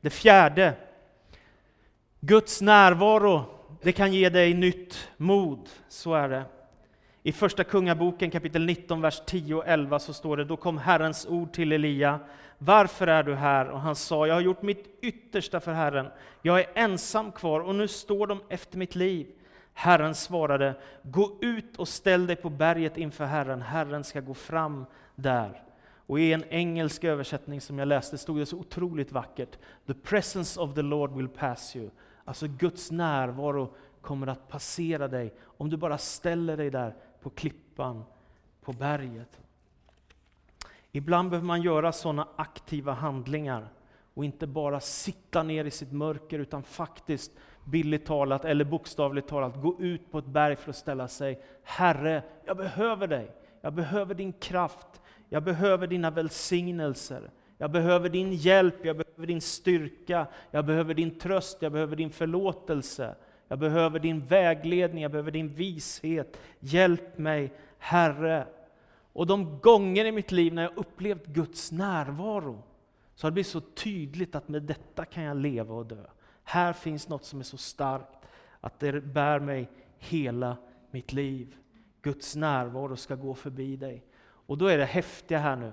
Det 0.00 0.10
fjärde, 0.10 0.74
Guds 2.20 2.60
närvaro, 2.60 3.44
det 3.82 3.92
kan 3.92 4.12
ge 4.12 4.28
dig 4.28 4.54
nytt 4.54 5.08
mod. 5.16 5.68
Så 5.88 6.14
är 6.14 6.28
det. 6.28 6.44
I 7.22 7.32
Första 7.32 7.64
Kungaboken 7.64 8.30
kapitel 8.30 8.66
19, 8.66 9.00
vers 9.00 9.22
10 9.26 9.54
och 9.54 9.66
11 9.66 9.98
så 9.98 10.12
står 10.12 10.36
det, 10.36 10.44
då 10.44 10.56
kom 10.56 10.78
Herrens 10.78 11.26
ord 11.26 11.52
till 11.52 11.72
Elia. 11.72 12.20
Varför 12.58 13.06
är 13.06 13.22
du 13.22 13.34
här? 13.34 13.68
Och 13.68 13.80
han 13.80 13.96
sa, 13.96 14.26
jag 14.26 14.34
har 14.34 14.40
gjort 14.40 14.62
mitt 14.62 14.98
yttersta 15.02 15.60
för 15.60 15.72
Herren. 15.72 16.06
Jag 16.42 16.60
är 16.60 16.66
ensam 16.74 17.32
kvar 17.32 17.60
och 17.60 17.74
nu 17.74 17.88
står 17.88 18.26
de 18.26 18.40
efter 18.48 18.78
mitt 18.78 18.94
liv. 18.94 19.26
Herren 19.72 20.14
svarade, 20.14 20.74
gå 21.02 21.38
ut 21.40 21.76
och 21.76 21.88
ställ 21.88 22.26
dig 22.26 22.36
på 22.36 22.50
berget 22.50 22.96
inför 22.96 23.24
Herren, 23.24 23.62
Herren 23.62 24.04
ska 24.04 24.20
gå 24.20 24.34
fram 24.34 24.86
där. 25.14 25.62
Och 26.06 26.20
i 26.20 26.32
en 26.32 26.44
engelsk 26.44 27.04
översättning 27.04 27.60
som 27.60 27.78
jag 27.78 27.88
läste 27.88 28.18
stod 28.18 28.38
det 28.38 28.46
så 28.46 28.58
otroligt 28.58 29.12
vackert, 29.12 29.58
The 29.86 29.94
presence 29.94 30.60
of 30.60 30.74
the 30.74 30.82
Lord 30.82 31.12
will 31.12 31.28
pass 31.28 31.76
you. 31.76 31.90
Alltså 32.24 32.46
Guds 32.46 32.90
närvaro 32.90 33.74
kommer 34.00 34.26
att 34.26 34.48
passera 34.48 35.08
dig 35.08 35.34
om 35.44 35.70
du 35.70 35.76
bara 35.76 35.98
ställer 35.98 36.56
dig 36.56 36.70
där 36.70 36.96
på 37.20 37.30
klippan, 37.30 38.04
på 38.60 38.72
berget. 38.72 39.40
Ibland 40.92 41.30
behöver 41.30 41.46
man 41.46 41.62
göra 41.62 41.92
sådana 41.92 42.28
aktiva 42.36 42.92
handlingar 42.92 43.68
och 44.14 44.24
inte 44.24 44.46
bara 44.46 44.80
sitta 44.80 45.42
ner 45.42 45.64
i 45.64 45.70
sitt 45.70 45.92
mörker 45.92 46.38
utan 46.38 46.62
faktiskt 46.62 47.32
billigt 47.64 48.06
talat 48.06 48.44
eller 48.44 48.64
bokstavligt 48.64 49.28
talat 49.28 49.62
gå 49.62 49.76
ut 49.80 50.10
på 50.10 50.18
ett 50.18 50.26
berg 50.26 50.56
för 50.56 50.70
att 50.70 50.76
ställa 50.76 51.08
sig 51.08 51.40
Herre, 51.62 52.22
jag 52.44 52.56
behöver 52.56 53.06
dig. 53.06 53.30
Jag 53.60 53.72
behöver 53.72 54.14
din 54.14 54.32
kraft. 54.32 55.00
Jag 55.28 55.42
behöver 55.42 55.86
dina 55.86 56.10
välsignelser. 56.10 57.30
Jag 57.58 57.70
behöver 57.70 58.08
din 58.08 58.32
hjälp, 58.32 58.84
jag 58.84 58.96
behöver 58.96 59.26
din 59.26 59.40
styrka, 59.40 60.26
jag 60.50 60.66
behöver 60.66 60.94
din 60.94 61.18
tröst, 61.18 61.58
jag 61.60 61.72
behöver 61.72 61.96
din 61.96 62.10
förlåtelse. 62.10 63.14
Jag 63.48 63.58
behöver 63.58 63.98
din 63.98 64.24
vägledning, 64.26 65.02
jag 65.02 65.10
behöver 65.12 65.30
din 65.30 65.48
vishet. 65.48 66.40
Hjälp 66.60 67.18
mig, 67.18 67.52
Herre. 67.78 68.46
Och 69.12 69.26
de 69.26 69.58
gånger 69.58 70.04
i 70.04 70.12
mitt 70.12 70.32
liv 70.32 70.54
när 70.54 70.62
jag 70.62 70.76
upplevt 70.76 71.26
Guds 71.26 71.72
närvaro, 71.72 72.62
så 73.14 73.26
har 73.26 73.30
det 73.30 73.34
blivit 73.34 73.46
så 73.46 73.60
tydligt 73.60 74.34
att 74.34 74.48
med 74.48 74.62
detta 74.62 75.04
kan 75.04 75.22
jag 75.22 75.36
leva 75.36 75.74
och 75.74 75.86
dö. 75.86 76.04
Här 76.44 76.72
finns 76.72 77.08
något 77.08 77.24
som 77.24 77.40
är 77.40 77.44
så 77.44 77.56
starkt 77.56 78.18
att 78.60 78.80
det 78.80 79.00
bär 79.00 79.40
mig 79.40 79.70
hela 79.98 80.56
mitt 80.90 81.12
liv. 81.12 81.56
Guds 82.02 82.36
närvaro 82.36 82.96
ska 82.96 83.14
gå 83.14 83.34
förbi 83.34 83.76
dig. 83.76 84.04
Och 84.22 84.58
då 84.58 84.66
är 84.66 84.78
det 84.78 84.84
häftiga 84.84 85.38
här 85.38 85.56
nu, 85.56 85.72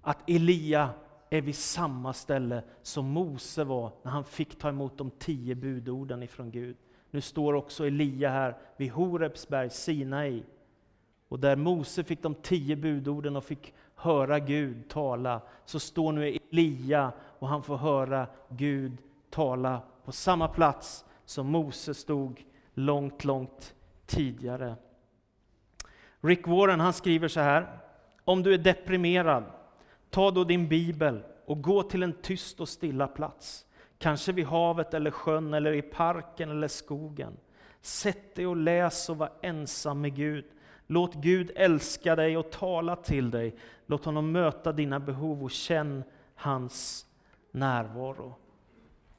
att 0.00 0.30
Elia 0.30 0.90
är 1.30 1.40
vid 1.40 1.56
samma 1.56 2.12
ställe 2.12 2.62
som 2.82 3.06
Mose 3.06 3.64
var 3.64 3.92
när 4.02 4.10
han 4.10 4.24
fick 4.24 4.58
ta 4.58 4.68
emot 4.68 4.98
de 4.98 5.10
tio 5.10 5.54
budorden 5.54 6.22
ifrån 6.22 6.50
Gud. 6.50 6.76
Nu 7.10 7.20
står 7.20 7.54
också 7.54 7.86
Elia 7.86 8.30
här 8.30 8.56
vid 8.76 8.90
Horebsberg, 8.90 9.70
Sinai. 9.70 10.42
Och 11.28 11.40
där 11.40 11.56
Mose 11.56 12.04
fick 12.04 12.22
de 12.22 12.34
tio 12.34 12.76
budorden 12.76 13.36
och 13.36 13.44
fick 13.44 13.74
höra 13.94 14.38
Gud 14.38 14.88
tala, 14.88 15.42
så 15.64 15.80
står 15.80 16.12
nu 16.12 16.38
Elia 16.50 17.12
och 17.38 17.48
han 17.48 17.62
får 17.62 17.76
höra 17.76 18.26
Gud 18.48 18.98
tala 19.30 19.82
på 20.04 20.12
samma 20.12 20.48
plats 20.48 21.04
som 21.24 21.46
Mose 21.46 21.94
stod 21.94 22.44
långt, 22.74 23.24
långt 23.24 23.74
tidigare. 24.06 24.76
Rick 26.20 26.46
Warren 26.46 26.80
han 26.80 26.92
skriver 26.92 27.28
så 27.28 27.40
här, 27.40 27.78
om 28.24 28.42
du 28.42 28.54
är 28.54 28.58
deprimerad, 28.58 29.44
ta 30.10 30.30
då 30.30 30.44
din 30.44 30.68
bibel 30.68 31.22
och 31.46 31.62
gå 31.62 31.82
till 31.82 32.02
en 32.02 32.12
tyst 32.12 32.60
och 32.60 32.68
stilla 32.68 33.06
plats. 33.06 33.66
Kanske 33.98 34.32
vid 34.32 34.46
havet 34.46 34.94
eller 34.94 35.10
sjön 35.10 35.54
eller 35.54 35.72
i 35.72 35.82
parken 35.82 36.50
eller 36.50 36.68
skogen. 36.68 37.36
Sätt 37.80 38.34
dig 38.34 38.46
och 38.46 38.56
läs 38.56 39.08
och 39.08 39.16
var 39.16 39.32
ensam 39.42 40.00
med 40.00 40.16
Gud. 40.16 40.44
Låt 40.86 41.14
Gud 41.14 41.50
älska 41.56 42.16
dig 42.16 42.36
och 42.36 42.50
tala 42.50 42.96
till 42.96 43.30
dig. 43.30 43.56
Låt 43.86 44.04
honom 44.04 44.32
möta 44.32 44.72
dina 44.72 45.00
behov 45.00 45.44
och 45.44 45.50
känn 45.50 46.04
hans 46.34 47.06
närvaro. 47.50 48.34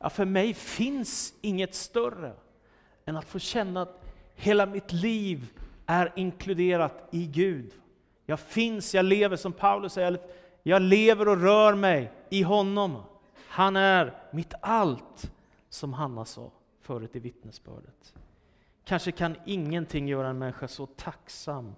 Ja, 0.02 0.10
för 0.10 0.26
mig 0.26 0.54
finns 0.54 1.34
inget 1.42 1.76
större 1.76 2.34
än 3.06 3.18
att 3.18 3.26
få 3.26 3.40
känna 3.40 3.82
att 3.82 4.04
hela 4.36 4.66
mitt 4.66 4.92
liv 4.92 5.48
är 5.86 6.14
inkluderat 6.16 7.08
i 7.12 7.26
Gud. 7.26 7.74
Jag 8.26 8.40
finns, 8.40 8.96
jag 8.96 9.06
lever, 9.06 9.36
som 9.36 9.54
Paulus 9.54 9.94
säger, 9.94 10.20
jag 10.64 10.82
lever 10.82 11.28
och 11.28 11.42
rör 11.42 11.76
mig 11.76 12.12
i 12.30 12.42
honom. 12.42 13.04
Han 13.48 13.76
är 13.76 14.22
mitt 14.32 14.54
allt, 14.62 15.32
som 15.70 15.94
Hanna 15.94 16.26
sa 16.26 16.52
förut 16.82 17.16
i 17.16 17.20
vittnesbördet. 17.20 18.14
Kanske 18.84 19.12
kan 19.12 19.36
ingenting 19.46 20.08
göra 20.08 20.30
en 20.30 20.38
människa 20.38 20.68
så 20.68 20.86
tacksam 20.86 21.76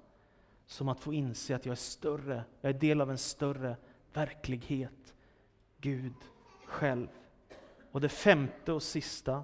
som 0.66 0.90
att 0.90 1.00
få 1.00 1.14
inse 1.14 1.56
att 1.56 1.66
jag 1.66 1.72
är 1.72 1.76
större, 1.76 2.44
jag 2.62 2.70
är 2.70 2.80
del 2.80 3.02
av 3.02 3.12
en 3.12 3.18
större 3.18 3.78
verklighet. 4.14 5.14
Gud 5.78 6.14
själv. 6.66 7.08
Och 7.93 8.01
det 8.01 8.10
femte 8.10 8.73
och 8.73 8.84
sista. 8.84 9.43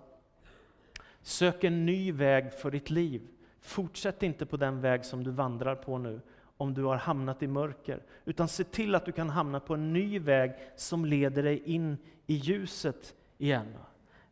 Sök 1.21 1.63
en 1.63 1.85
ny 1.85 2.11
väg 2.11 2.53
för 2.53 2.71
ditt 2.71 2.89
liv. 2.89 3.27
Fortsätt 3.61 4.23
inte 4.23 4.45
på 4.45 4.57
den 4.57 4.81
väg 4.81 5.05
som 5.05 5.23
du 5.23 5.31
vandrar 5.31 5.75
på 5.75 5.97
nu, 5.97 6.21
om 6.57 6.73
du 6.73 6.83
har 6.83 6.95
hamnat 6.95 7.43
i 7.43 7.47
mörker. 7.47 8.03
Utan 8.25 8.47
se 8.47 8.63
till 8.63 8.95
att 8.95 9.05
du 9.05 9.11
kan 9.11 9.29
hamna 9.29 9.59
på 9.59 9.73
en 9.73 9.93
ny 9.93 10.19
väg 10.19 10.53
som 10.75 11.05
leder 11.05 11.43
dig 11.43 11.63
in 11.65 11.97
i 12.27 12.33
ljuset 12.33 13.15
igen. 13.37 13.73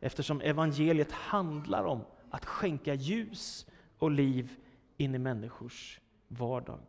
Eftersom 0.00 0.40
evangeliet 0.40 1.12
handlar 1.12 1.84
om 1.84 2.00
att 2.30 2.44
skänka 2.44 2.94
ljus 2.94 3.66
och 3.98 4.10
liv 4.10 4.56
in 4.96 5.14
i 5.14 5.18
människors 5.18 6.00
vardag. 6.28 6.80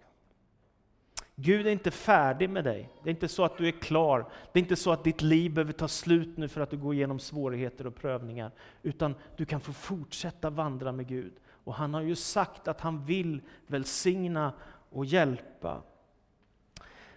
Gud 1.41 1.67
är 1.67 1.71
inte 1.71 1.91
färdig 1.91 2.49
med 2.49 2.63
dig. 2.63 2.89
Det 3.03 3.09
är 3.09 3.11
inte 3.11 3.27
så 3.27 3.43
att 3.43 3.57
du 3.57 3.67
är 3.67 3.71
klar. 3.71 4.25
Det 4.51 4.59
är 4.59 4.61
inte 4.61 4.75
så 4.75 4.91
att 4.91 5.03
ditt 5.03 5.21
liv 5.21 5.53
behöver 5.53 5.73
ta 5.73 5.87
slut 5.87 6.37
nu 6.37 6.47
för 6.47 6.61
att 6.61 6.69
du 6.69 6.77
går 6.77 6.93
igenom 6.93 7.19
svårigheter 7.19 7.87
och 7.87 7.95
prövningar. 7.95 8.51
Utan 8.83 9.15
du 9.37 9.45
kan 9.45 9.61
få 9.61 9.73
fortsätta 9.73 10.49
vandra 10.49 10.91
med 10.91 11.07
Gud. 11.07 11.33
Och 11.63 11.73
han 11.73 11.93
har 11.93 12.01
ju 12.01 12.15
sagt 12.15 12.67
att 12.67 12.81
han 12.81 13.05
vill 13.05 13.41
välsigna 13.67 14.53
och 14.89 15.05
hjälpa. 15.05 15.81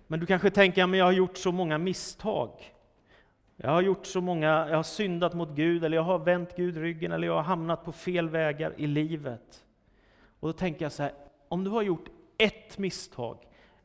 Men 0.07 0.21
du 0.21 0.27
kanske 0.27 0.51
tänker, 0.51 0.85
att 0.85 0.97
jag 0.97 1.05
har 1.05 1.13
gjort 1.13 1.37
så 1.37 1.53
många 1.53 1.79
misstag. 1.79 2.51
Jag 3.57 3.71
har 3.71 3.83
gjort 3.83 4.07
så 4.07 4.21
många, 4.21 4.69
jag 4.69 4.77
har 4.77 4.83
syndat 4.83 5.35
mot 5.35 5.51
Gud, 5.51 5.85
eller 5.85 5.97
jag 5.97 6.05
har 6.05 6.19
vänt 6.19 6.57
Gud 6.57 6.77
ryggen, 6.77 7.13
eller 7.13 7.27
jag 7.27 7.35
har 7.35 7.43
hamnat 7.43 7.85
på 7.85 7.93
fel 7.93 8.29
vägar 8.29 8.75
i 8.77 8.87
livet. 8.87 9.65
Och 10.41 10.49
då 10.49 10.53
tänker 10.53 10.85
jag 10.85 10.93
så 10.93 11.03
här, 11.03 11.13
om 11.49 11.65
du 11.65 11.71
har 11.71 11.83
gjort 11.83 12.09
ett 12.39 12.79
misstag, 12.79 13.39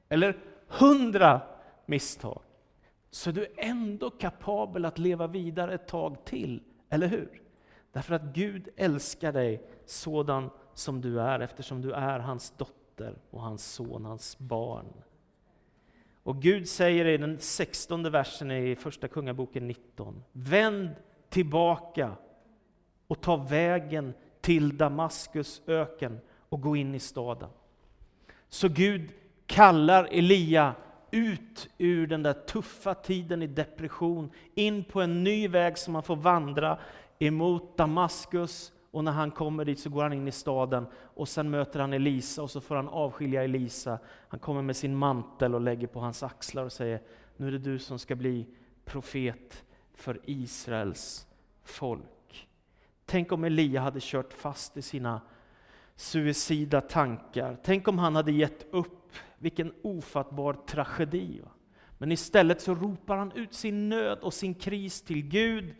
eller 0.09 0.37
hundra 0.67 1.41
misstag, 1.85 2.41
så 3.11 3.29
är 3.29 3.33
du 3.33 3.47
ändå 3.57 4.09
kapabel 4.09 4.85
att 4.85 4.97
leva 4.97 5.27
vidare 5.27 5.73
ett 5.73 5.87
tag 5.87 6.25
till, 6.25 6.63
eller 6.89 7.07
hur? 7.07 7.41
Därför 7.91 8.15
att 8.15 8.23
Gud 8.23 8.69
älskar 8.75 9.31
dig 9.31 9.63
sådan 9.85 10.49
som 10.73 11.01
du 11.01 11.21
är, 11.21 11.39
eftersom 11.39 11.81
du 11.81 11.91
är 11.91 12.19
hans 12.19 12.53
dotter 12.57 13.15
och 13.29 13.41
hans 13.41 13.73
son, 13.73 14.05
hans 14.05 14.37
barn. 14.39 14.93
Och 16.23 16.41
Gud 16.41 16.67
säger 16.67 17.05
i 17.05 17.17
den 17.17 17.39
sextonde 17.39 18.09
versen 18.09 18.51
i 18.51 18.75
Första 18.75 19.07
Kungaboken 19.07 19.67
19, 19.67 20.23
vänd 20.31 20.89
tillbaka 21.29 22.15
och 23.07 23.21
ta 23.21 23.35
vägen 23.35 24.13
till 24.41 24.77
Damaskus 24.77 25.61
öken 25.67 26.19
och 26.49 26.61
gå 26.61 26.75
in 26.75 26.95
i 26.95 26.99
staden. 26.99 27.49
Så 28.49 28.69
Gud 28.69 29.11
kallar 29.47 30.07
Elia 30.11 30.75
ut 31.11 31.69
ur 31.77 32.07
den 32.07 32.23
där 32.23 32.33
tuffa 32.33 32.93
tiden 32.93 33.41
i 33.41 33.47
depression, 33.47 34.31
in 34.55 34.83
på 34.83 35.01
en 35.01 35.23
ny 35.23 35.47
väg 35.47 35.77
som 35.77 35.93
man 35.93 36.03
får 36.03 36.15
vandra 36.15 36.79
emot 37.19 37.77
Damaskus. 37.77 38.71
Och 38.91 39.03
när 39.03 39.11
han 39.11 39.31
kommer 39.31 39.65
dit 39.65 39.79
så 39.79 39.89
går 39.89 40.03
han 40.03 40.13
in 40.13 40.27
i 40.27 40.31
staden 40.31 40.87
och 40.93 41.29
sen 41.29 41.49
möter 41.49 41.79
han 41.79 41.93
Elisa 41.93 42.43
och 42.43 42.51
så 42.51 42.61
får 42.61 42.75
han 42.75 42.87
avskilja 42.87 43.43
Elisa. 43.43 43.99
Han 44.27 44.39
kommer 44.39 44.61
med 44.61 44.75
sin 44.75 44.95
mantel 44.95 45.55
och 45.55 45.61
lägger 45.61 45.87
på 45.87 45.99
hans 45.99 46.23
axlar 46.23 46.63
och 46.63 46.71
säger, 46.71 47.01
nu 47.37 47.47
är 47.47 47.51
det 47.51 47.57
du 47.57 47.79
som 47.79 47.99
ska 47.99 48.15
bli 48.15 48.45
profet 48.85 49.63
för 49.93 50.19
Israels 50.25 51.27
folk. 51.63 52.47
Tänk 53.05 53.31
om 53.31 53.43
Elia 53.43 53.81
hade 53.81 53.99
kört 54.01 54.33
fast 54.33 54.77
i 54.77 54.81
sina 54.81 55.21
suicida 55.97 56.81
tankar. 56.81 57.57
Tänk 57.63 57.87
om 57.87 57.99
han 57.99 58.15
hade 58.15 58.31
gett 58.31 58.65
upp, 58.71 59.11
vilken 59.37 59.73
ofattbar 59.81 60.53
tragedi. 60.53 61.41
Men 61.97 62.11
istället 62.11 62.61
så 62.61 62.75
ropar 62.75 63.17
han 63.17 63.31
ut 63.31 63.53
sin 63.53 63.89
nöd 63.89 64.19
och 64.19 64.33
sin 64.33 64.53
kris 64.53 65.01
till 65.01 65.27
Gud, 65.27 65.75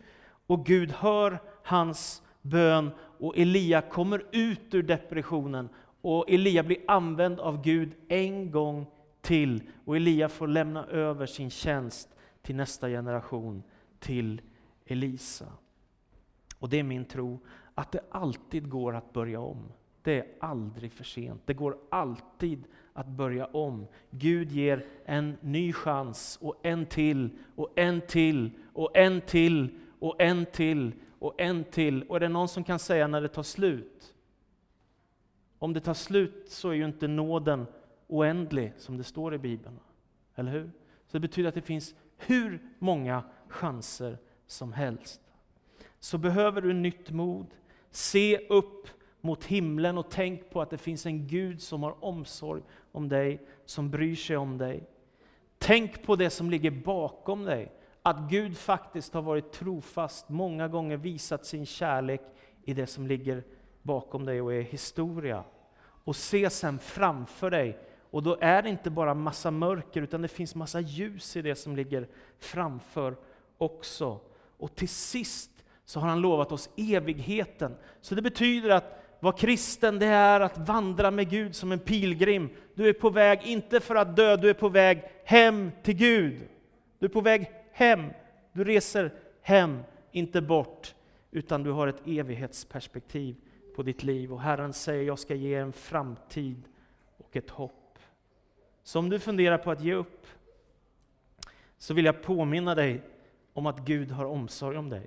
och 0.46 0.66
Gud 0.66 0.90
hör 0.90 1.42
hans 1.62 2.22
bön, 2.42 2.90
och 3.18 3.38
Elia 3.38 3.80
kommer 3.80 4.26
ut 4.32 4.74
ur 4.74 4.82
depressionen, 4.82 5.68
och 6.00 6.30
Elia 6.30 6.62
blir 6.62 6.78
använd 6.86 7.40
av 7.40 7.62
Gud 7.62 7.92
en 8.08 8.50
gång 8.50 8.86
till, 9.20 9.62
och 9.84 9.96
Elia 9.96 10.28
får 10.28 10.46
lämna 10.46 10.86
över 10.86 11.26
sin 11.26 11.50
tjänst 11.50 12.16
till 12.42 12.56
nästa 12.56 12.88
generation, 12.88 13.62
till 13.98 14.40
Elisa. 14.86 15.46
Och 16.58 16.68
det 16.68 16.78
är 16.78 16.82
min 16.82 17.04
tro, 17.04 17.38
att 17.74 17.92
det 17.92 18.00
alltid 18.10 18.68
går 18.68 18.96
att 18.96 19.12
börja 19.12 19.40
om. 19.40 19.72
Det 20.08 20.18
är 20.18 20.26
aldrig 20.40 20.92
för 20.92 21.04
sent. 21.04 21.42
Det 21.44 21.54
går 21.54 21.78
alltid 21.90 22.64
att 22.92 23.06
börja 23.06 23.46
om. 23.46 23.86
Gud 24.10 24.52
ger 24.52 24.84
en 25.04 25.36
ny 25.40 25.72
chans 25.72 26.38
och 26.40 26.60
en 26.62 26.86
till 26.86 27.30
och 27.56 27.72
en 27.76 28.00
till 28.00 28.50
och 28.72 28.96
en 28.96 29.20
till 29.20 29.78
och 29.98 30.22
en 30.22 30.46
till 30.46 30.92
och 31.18 31.40
en 31.40 31.64
till. 31.64 32.02
Och 32.02 32.16
är 32.16 32.20
det 32.20 32.28
någon 32.28 32.48
som 32.48 32.64
kan 32.64 32.78
säga 32.78 33.06
när 33.06 33.20
det 33.20 33.28
tar 33.28 33.42
slut? 33.42 34.14
Om 35.58 35.72
det 35.72 35.80
tar 35.80 35.94
slut 35.94 36.44
så 36.48 36.68
är 36.68 36.74
ju 36.74 36.84
inte 36.84 37.08
nåden 37.08 37.66
oändlig 38.06 38.72
som 38.76 38.96
det 38.96 39.04
står 39.04 39.34
i 39.34 39.38
Bibeln. 39.38 39.78
Eller 40.34 40.52
hur? 40.52 40.70
Så 41.06 41.12
det 41.12 41.20
betyder 41.20 41.48
att 41.48 41.54
det 41.54 41.62
finns 41.62 41.94
hur 42.16 42.62
många 42.78 43.22
chanser 43.48 44.18
som 44.46 44.72
helst. 44.72 45.20
Så 45.98 46.18
behöver 46.18 46.60
du 46.60 46.72
nytt 46.72 47.10
mod, 47.10 47.46
se 47.90 48.38
upp 48.48 48.88
mot 49.20 49.44
himlen 49.44 49.98
och 49.98 50.10
tänk 50.10 50.50
på 50.50 50.62
att 50.62 50.70
det 50.70 50.78
finns 50.78 51.06
en 51.06 51.26
Gud 51.26 51.62
som 51.62 51.82
har 51.82 52.04
omsorg 52.04 52.62
om 52.92 53.08
dig, 53.08 53.46
som 53.64 53.90
bryr 53.90 54.16
sig 54.16 54.36
om 54.36 54.58
dig. 54.58 54.88
Tänk 55.58 56.02
på 56.02 56.16
det 56.16 56.30
som 56.30 56.50
ligger 56.50 56.70
bakom 56.70 57.44
dig. 57.44 57.72
Att 58.02 58.30
Gud 58.30 58.56
faktiskt 58.56 59.14
har 59.14 59.22
varit 59.22 59.52
trofast, 59.52 60.28
många 60.28 60.68
gånger 60.68 60.96
visat 60.96 61.46
sin 61.46 61.66
kärlek 61.66 62.20
i 62.64 62.74
det 62.74 62.86
som 62.86 63.06
ligger 63.06 63.44
bakom 63.82 64.24
dig 64.24 64.40
och 64.40 64.54
är 64.54 64.62
historia. 64.62 65.44
Och 65.80 66.16
se 66.16 66.50
sen 66.50 66.78
framför 66.78 67.50
dig, 67.50 67.78
och 68.10 68.22
då 68.22 68.36
är 68.40 68.62
det 68.62 68.68
inte 68.68 68.90
bara 68.90 69.14
massa 69.14 69.50
mörker, 69.50 70.02
utan 70.02 70.22
det 70.22 70.28
finns 70.28 70.54
massa 70.54 70.80
ljus 70.80 71.36
i 71.36 71.42
det 71.42 71.54
som 71.54 71.76
ligger 71.76 72.08
framför 72.38 73.16
också. 73.58 74.20
Och 74.58 74.74
till 74.74 74.88
sist 74.88 75.50
så 75.84 76.00
har 76.00 76.08
han 76.08 76.20
lovat 76.20 76.52
oss 76.52 76.70
evigheten. 76.76 77.76
Så 78.00 78.14
det 78.14 78.22
betyder 78.22 78.70
att 78.70 79.07
vara 79.20 79.36
kristen, 79.36 79.98
det 79.98 80.06
är 80.06 80.40
att 80.40 80.58
vandra 80.58 81.10
med 81.10 81.30
Gud 81.30 81.56
som 81.56 81.72
en 81.72 81.78
pilgrim. 81.78 82.50
Du 82.74 82.88
är 82.88 82.92
på 82.92 83.10
väg, 83.10 83.40
inte 83.42 83.80
för 83.80 83.94
att 83.94 84.16
dö, 84.16 84.36
du 84.36 84.50
är 84.50 84.54
på 84.54 84.68
väg 84.68 85.02
hem 85.24 85.70
till 85.82 85.94
Gud. 85.94 86.48
Du 86.98 87.06
är 87.06 87.10
på 87.10 87.20
väg 87.20 87.50
hem. 87.72 88.10
Du 88.52 88.64
reser 88.64 89.12
hem, 89.42 89.78
inte 90.12 90.40
bort, 90.40 90.94
utan 91.30 91.62
du 91.62 91.70
har 91.70 91.86
ett 91.86 92.06
evighetsperspektiv 92.06 93.36
på 93.76 93.82
ditt 93.82 94.02
liv. 94.02 94.32
Och 94.32 94.40
Herren 94.40 94.72
säger, 94.72 95.04
jag 95.04 95.18
ska 95.18 95.34
ge 95.34 95.54
en 95.54 95.72
framtid 95.72 96.62
och 97.16 97.36
ett 97.36 97.50
hopp. 97.50 97.98
Så 98.82 98.98
om 98.98 99.08
du 99.08 99.18
funderar 99.18 99.58
på 99.58 99.70
att 99.70 99.80
ge 99.80 99.94
upp, 99.94 100.26
så 101.78 101.94
vill 101.94 102.04
jag 102.04 102.22
påminna 102.22 102.74
dig 102.74 103.02
om 103.52 103.66
att 103.66 103.78
Gud 103.78 104.10
har 104.10 104.24
omsorg 104.24 104.76
om 104.76 104.88
dig. 104.88 105.06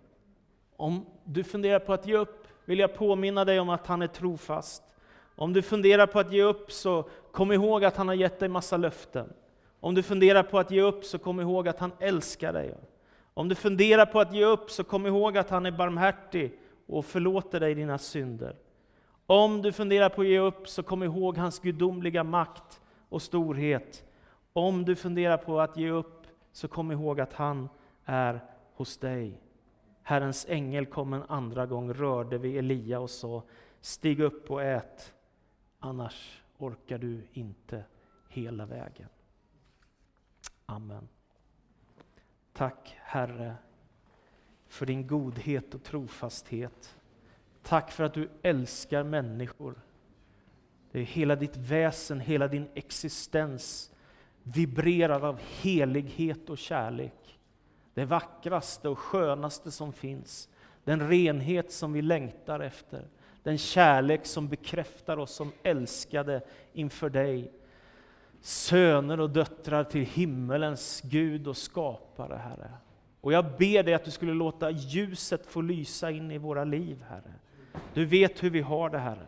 Om 0.76 1.06
du 1.24 1.44
funderar 1.44 1.80
på 1.80 1.94
att 1.94 2.08
ge 2.08 2.16
upp, 2.16 2.41
vill 2.72 2.80
jag 2.80 2.94
påminna 2.94 3.46
dig 3.46 3.60
om 3.60 3.70
att 3.70 3.88
han 3.88 4.02
är 4.02 4.08
trofast. 4.08 4.84
Om 5.36 5.54
du 5.54 5.62
funderar 5.62 6.08
på 6.08 6.20
att 6.20 6.34
ge 6.34 6.44
upp, 6.44 6.72
så 6.72 7.04
kom 7.32 7.52
ihåg 7.52 7.86
att 7.86 7.98
han 7.98 8.08
har 8.08 8.16
gett 8.16 8.40
dig 8.40 8.50
massa 8.50 8.78
löften. 8.78 9.34
Om 9.80 9.96
du 9.96 10.04
funderar 10.04 10.44
på 10.44 10.60
att 10.60 10.72
ge 10.72 10.82
upp, 10.82 11.06
så 11.06 11.18
kom 11.18 11.40
ihåg 11.40 11.68
att 11.68 11.80
han 11.80 11.92
älskar 12.00 12.54
dig. 12.54 12.76
Om 13.34 13.50
du 13.50 13.56
funderar 13.56 14.06
på 14.06 14.20
att 14.20 14.34
ge 14.34 14.46
upp, 14.46 14.72
så 14.72 14.84
kom 14.84 15.06
ihåg 15.06 15.38
att 15.38 15.50
han 15.50 15.66
är 15.66 15.72
barmhärtig 15.72 16.60
och 16.88 17.06
förlåter 17.06 17.60
dig 17.60 17.76
dina 17.76 17.98
synder. 17.98 18.56
Om 19.26 19.62
du 19.62 19.72
funderar 19.72 20.10
på 20.10 20.22
att 20.22 20.28
ge 20.28 20.40
upp, 20.40 20.70
så 20.70 20.84
kom 20.84 21.04
ihåg 21.04 21.38
hans 21.38 21.60
gudomliga 21.60 22.24
makt 22.24 22.82
och 23.10 23.22
storhet. 23.22 24.04
Om 24.54 24.86
du 24.86 24.96
funderar 24.96 25.38
på 25.38 25.60
att 25.60 25.78
ge 25.78 25.90
upp, 25.90 26.28
så 26.52 26.68
kom 26.68 26.92
ihåg 26.92 27.20
att 27.22 27.34
han 27.34 27.70
är 28.06 28.40
hos 28.74 28.98
dig. 28.98 29.42
Herrens 30.12 30.46
ängel 30.50 30.86
kom 30.86 31.14
en 31.14 31.24
andra 31.24 31.66
gång, 31.66 31.94
rörde 31.94 32.38
vid 32.38 32.58
Elia 32.58 33.00
och 33.00 33.10
sa, 33.10 33.44
stig 33.82 34.20
upp 34.20 34.52
och 34.52 34.64
ät, 34.64 35.14
annars 35.80 36.42
orkar 36.58 36.98
du 36.98 37.22
inte 37.34 37.84
hela 38.30 38.66
vägen. 38.66 39.08
Amen. 40.66 41.08
Tack 42.54 42.98
Herre 43.00 43.56
för 44.68 44.86
din 44.86 45.08
godhet 45.08 45.76
och 45.76 45.84
trofasthet. 45.84 46.98
Tack 47.64 47.92
för 47.92 48.04
att 48.04 48.14
du 48.14 48.30
älskar 48.42 49.04
människor. 49.04 49.82
Det 50.92 51.00
är 51.00 51.04
hela 51.04 51.36
ditt 51.36 51.58
väsen, 51.58 52.20
hela 52.20 52.48
din 52.48 52.68
existens 52.74 53.92
vibrerar 54.44 55.22
av 55.22 55.40
helighet 55.40 56.50
och 56.50 56.58
kärlek. 56.58 57.40
Det 57.94 58.06
vackraste 58.06 58.90
och 58.90 59.00
skönaste 59.00 59.72
som 59.72 59.94
finns. 59.94 60.50
Den 60.84 61.10
renhet 61.10 61.72
som 61.72 61.94
vi 61.94 62.02
längtar 62.02 62.60
efter. 62.60 63.08
Den 63.44 63.58
kärlek 63.58 64.26
som 64.26 64.48
bekräftar 64.48 65.18
oss 65.18 65.32
som 65.32 65.52
älskade 65.64 66.42
inför 66.74 67.10
dig. 67.10 67.52
Söner 68.42 69.20
och 69.20 69.30
döttrar 69.30 69.84
till 69.84 70.06
himmelens 70.06 71.02
Gud 71.02 71.48
och 71.48 71.58
skapare, 71.58 72.36
Herre. 72.36 72.72
Och 73.22 73.34
jag 73.34 73.46
ber 73.46 73.84
dig 73.84 73.94
att 73.94 74.06
du 74.06 74.12
skulle 74.12 74.34
låta 74.34 74.70
ljuset 74.70 75.46
få 75.46 75.62
lysa 75.62 76.12
in 76.12 76.32
i 76.32 76.38
våra 76.38 76.64
liv, 76.64 77.06
Herre. 77.10 77.34
Du 77.94 78.06
vet 78.06 78.44
hur 78.44 78.50
vi 78.50 78.62
har 78.62 78.90
det, 78.90 79.00
Herre. 79.00 79.28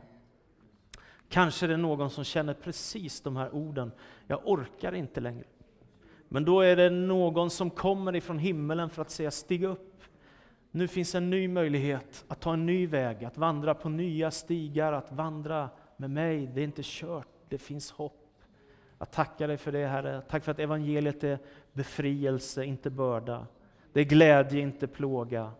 Kanske 1.30 1.66
är 1.66 1.68
det 1.68 1.78
någon 1.78 2.10
som 2.10 2.24
känner 2.24 2.54
precis 2.54 3.22
de 3.22 3.38
här 3.38 3.56
orden, 3.56 3.92
jag 4.28 4.40
orkar 4.44 4.96
inte 4.96 5.20
längre. 5.20 5.44
Men 6.34 6.46
då 6.46 6.62
är 6.62 6.76
det 6.76 6.90
någon 6.90 7.50
som 7.50 7.70
kommer 7.70 8.16
ifrån 8.16 8.40
himmelen 8.40 8.90
för 8.90 9.02
att 9.02 9.10
säga 9.10 9.32
stig 9.32 9.64
upp. 9.64 10.04
Nu 10.72 10.88
finns 10.88 11.16
en 11.16 11.30
ny 11.30 11.48
möjlighet 11.48 12.26
att 12.28 12.40
ta 12.40 12.54
en 12.54 12.66
ny 12.66 12.88
väg, 12.88 13.26
att 13.26 13.38
vandra 13.38 13.74
på 13.74 13.90
nya 13.90 14.32
stigar, 14.32 14.94
att 14.94 15.12
vandra 15.12 15.70
med 15.98 16.10
mig. 16.10 16.48
Det 16.54 16.62
är 16.62 16.64
inte 16.64 16.82
kört, 16.86 17.28
det 17.50 17.58
finns 17.58 17.92
hopp. 17.92 18.28
Jag 19.00 19.12
tackar 19.12 19.48
dig 19.48 19.58
för 19.58 19.72
det 19.72 19.88
Herre. 19.88 20.22
Tack 20.30 20.44
för 20.44 20.52
att 20.52 20.60
evangeliet 20.60 21.24
är 21.24 21.40
befrielse, 21.74 22.66
inte 22.66 22.90
börda. 22.90 23.48
Det 23.92 24.00
är 24.00 24.06
glädje, 24.06 24.62
inte 24.62 24.88
plåga. 24.88 25.52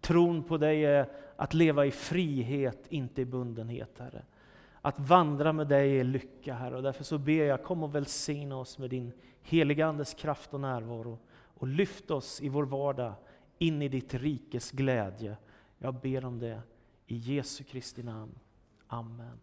Tron 0.00 0.42
på 0.42 0.56
dig 0.56 0.84
är 0.84 1.08
att 1.36 1.54
leva 1.54 1.86
i 1.86 1.90
frihet, 1.90 2.86
inte 2.88 3.22
i 3.22 3.24
bundenhet 3.24 3.98
Herre. 3.98 4.22
Att 4.80 4.98
vandra 4.98 5.52
med 5.52 5.68
dig 5.68 6.00
är 6.00 6.04
lycka 6.04 6.54
Herre. 6.54 6.76
Och 6.76 6.82
därför 6.82 7.04
så 7.04 7.18
ber 7.18 7.44
jag, 7.44 7.62
kom 7.62 7.82
och 7.82 7.94
välsigna 7.94 8.56
oss 8.56 8.78
med 8.78 8.90
din 8.90 9.12
heliga 9.48 9.86
Andes 9.86 10.14
kraft 10.14 10.54
och 10.54 10.60
närvaro. 10.60 11.18
Och 11.54 11.66
lyft 11.66 12.10
oss 12.10 12.40
i 12.40 12.48
vår 12.48 12.64
vardag 12.64 13.14
in 13.58 13.82
i 13.82 13.88
ditt 13.88 14.14
rikes 14.14 14.70
glädje. 14.70 15.36
Jag 15.78 15.94
ber 15.94 16.24
om 16.24 16.38
det 16.38 16.62
i 17.06 17.16
Jesu 17.16 17.64
Kristi 17.64 18.02
namn. 18.02 18.38
Amen. 18.86 19.40